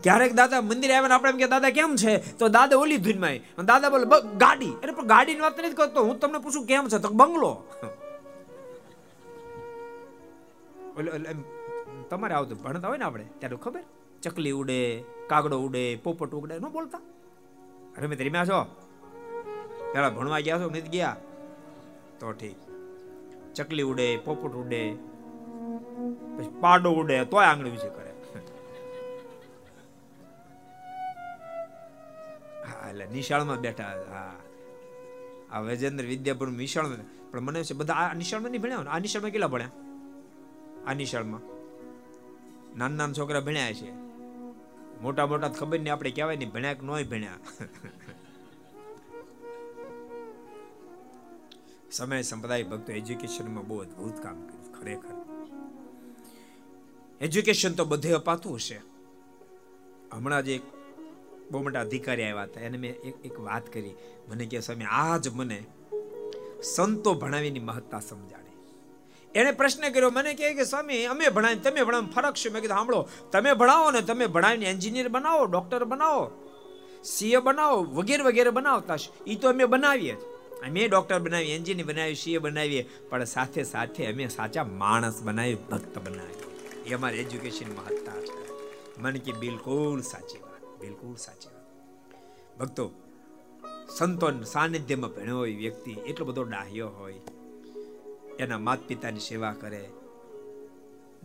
[0.04, 2.38] ક્યારેક દાદા મંદિર આવે આપણે એમ કે, દાદા, કેમ છે?
[2.38, 4.72] તો દાદા ઓલી ધૂનમાં દાદા બોલે ગાડી.
[4.84, 6.04] અરે, પણ ગાડીની વાત નથી કરતો.
[6.04, 6.98] હું તમને પૂછું, કેમ છે?
[6.98, 7.64] તો બંગલો.
[12.10, 13.84] તમારે આવતું ભણતા હોય ને આપણે, ત્યારે ખબર?
[14.22, 17.02] ચકલી ઉડે, કાગડો ઉડે, પોપટ ઉડે ન બોલતા.
[17.98, 18.64] રમે રમ્યા છો?
[19.94, 21.18] પેલા ભણવા ગયા છો નથી ગયા?
[22.20, 22.56] તો ઠીક.
[23.54, 24.94] ચકલી ઉડે, પોપટ ઉડે,
[26.38, 28.10] પછી પાડો ઉડે, તોય આંગળી વિશે કરે.
[32.66, 34.36] હા, એટલે નિશાળમાં બેઠા હા.
[35.52, 36.86] આ વજેન્દ્ર વિદ્યા પણ નિશાળ
[37.32, 39.70] પણ મને છે, બધા આ નિશાળમાં નહીં ભણ્યા આ નિશાળમાં કેટલા ભણ્યા?
[40.88, 41.42] આ નિશાળમાં.
[42.78, 44.05] નાના નાના છોકરા ભણ્યા છે.
[45.02, 47.42] મોટા મોટા ખબર નહીં આપણે કહેવાય નહીં ભણ્યા કે નોય ભણ્યા.
[51.92, 55.16] સમય સંપ્રદાય ભક્તો એજ્યુકેશનમાં બહુ અદભુત કામ કર્યું, ખરેખર.
[57.22, 58.80] એજ્યુકેશન તો બધે અપાતું હશે.
[60.14, 60.66] હમણાં જ એક
[61.52, 62.94] બહુ મોટા અધિકારી આવ્યા હતા, એને મેં
[63.24, 63.96] એક વાત કરી.
[64.30, 65.60] મને કે સ્વામી આજ મને
[66.64, 68.45] સંતો ભણાવીની મહત્તા સમજાય
[69.36, 72.78] એને પ્રશ્ન કર્યો, મને કહે કે, સ્વામી, અમે ભણાવી તમે ભણાવ ફરક છે મેં કીધું,
[72.78, 76.24] સાંભળો, તમે ભણાવો ને તમે ભણાવીને એન્જિનિયર બનાવો, ડોક્ટર બનાવો,
[77.04, 80.16] સીએ બનાવો, વગેરે વગેરે બનાવતા છે એ તો અમે બનાવીએ
[80.66, 85.96] અમે ડોક્ટર બનાવી એન્જિનિયર બનાવી સીએ બનાવીએ, પણ સાથે સાથે અમે સાચા માણસ બનાવી ભક્ત
[86.00, 86.40] બનાવી
[86.88, 88.34] એ અમારી એજ્યુકેશન મહત્તા છે
[89.02, 91.70] મને કે બિલકુલ સાચી વાત, બિલકુલ સાચી વાત.
[92.60, 92.86] ભક્તો,
[93.98, 97.35] સંતોન સાનિધ્યમાં ભણ્યો હોય વ્યક્તિ, એટલો બધો ડાહ્યો હોય
[98.40, 99.84] એના માત પિતાની સેવા કરે.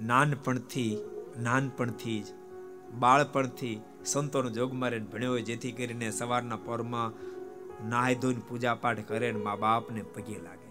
[0.01, 0.99] નાનપણથી
[1.39, 2.27] નાનપણથી જ,
[2.99, 7.13] બાળપણથી સંતોનો જોગ મારે ભણ્યો હોય જેથી કરીને સવારના પરમાં
[7.89, 10.69] નાહી ધોઈને પૂજા પાઠ કરે ને મા બાપને પગે લાગે.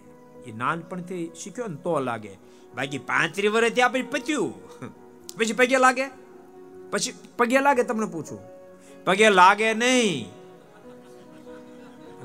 [0.50, 2.34] એ નાનપણથી શીખ્યો ને તો લાગે.
[2.74, 4.54] બાકી પાંત્રી વર્ષથી આપણે પચ્યું.
[5.38, 6.06] પછી પગે લાગે?
[6.90, 8.40] પછી પગે લાગે તમને પૂછું?
[9.04, 10.28] પગે લાગે નહીં.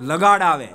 [0.02, 0.68] લગાડ આવે.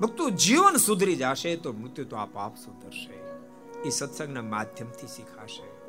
[0.00, 3.20] ભક્તો જીવન સુધરી જશે તો મૃત્યુ તો આપ આપ સુધરશે.
[3.82, 5.80] એ સત્સંગના માધ્યમથી શીખાશે.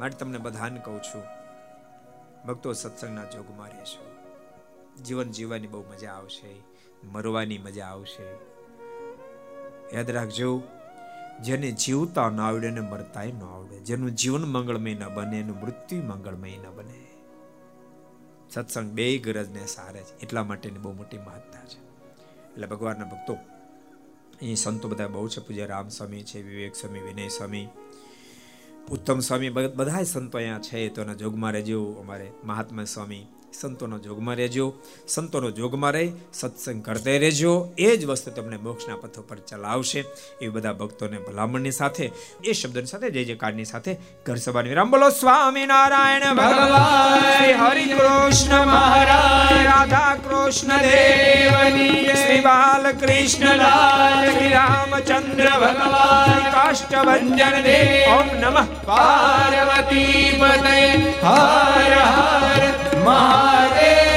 [0.00, 1.22] માટે તમને બધાને કહું છું,
[2.46, 4.12] ભક્તો સત્સંગના જોગમાં રહેશો.
[5.02, 6.62] જીવન જીવવાની બહુ મજા આવશે,
[7.04, 8.34] મરવાની મજા આવશે.
[9.96, 10.62] યાદ રાખજો,
[11.40, 13.78] જેને જીવતા ન આવડે ને મરતાય ન આવડે.
[13.78, 17.06] જેનું જીવન મંગળમય ન બને, એનું મૃત્યુ મંગળમય ન બને.
[18.50, 20.18] સત્સંગ બે ગરજને સારે છે.
[20.18, 21.92] એટલા માટેની બહુ મોટી મહત્તા છે.
[22.52, 23.36] એટલે ભગવાનના ભક્તો
[24.40, 25.40] અહીં સંતો બધા બહુ છે.
[25.40, 27.68] પૂજ્ય રામ સ્વામી છે વિવેક સ્વામી વિનય સ્વામી
[28.90, 30.88] ઉત્તમ સ્વામી બધા સંતો અહીંયા છે.
[30.88, 33.26] તો એના જોગમાં રહેજો અમારે મહાત્મા સ્વામી.
[33.60, 34.74] સંતોનો જોગમાં રહેજો,
[35.08, 40.04] સંતોનો જોગમાં રહી, સત્સંગ કરતે રહેજો, એ જ વસ્તુ તમને મોક્ષના પથ પર ચલાવશે.
[40.40, 42.10] એ બધા ભક્તોને ભલામણની સાથે,
[42.44, 43.96] એ શબ્દની સાથે, જય જયકારની સાથે
[44.26, 45.10] ઘર સભાની વિરામ બોલો.
[45.10, 56.50] સ્વામી નારાયણ ભગવાન હરિ કૃષ્ણ મહારાજ રાધા કૃષ્ણ દેવની શ્રી બાલકૃષ્ણ લાલ શ્રી રામચંદ્ર ભગવાન
[56.50, 58.66] કાષ્ટભન દેવ ઓમ નમઃ.
[58.84, 60.86] પાર્વતી પતે
[61.22, 64.11] હર હર મહાદેવ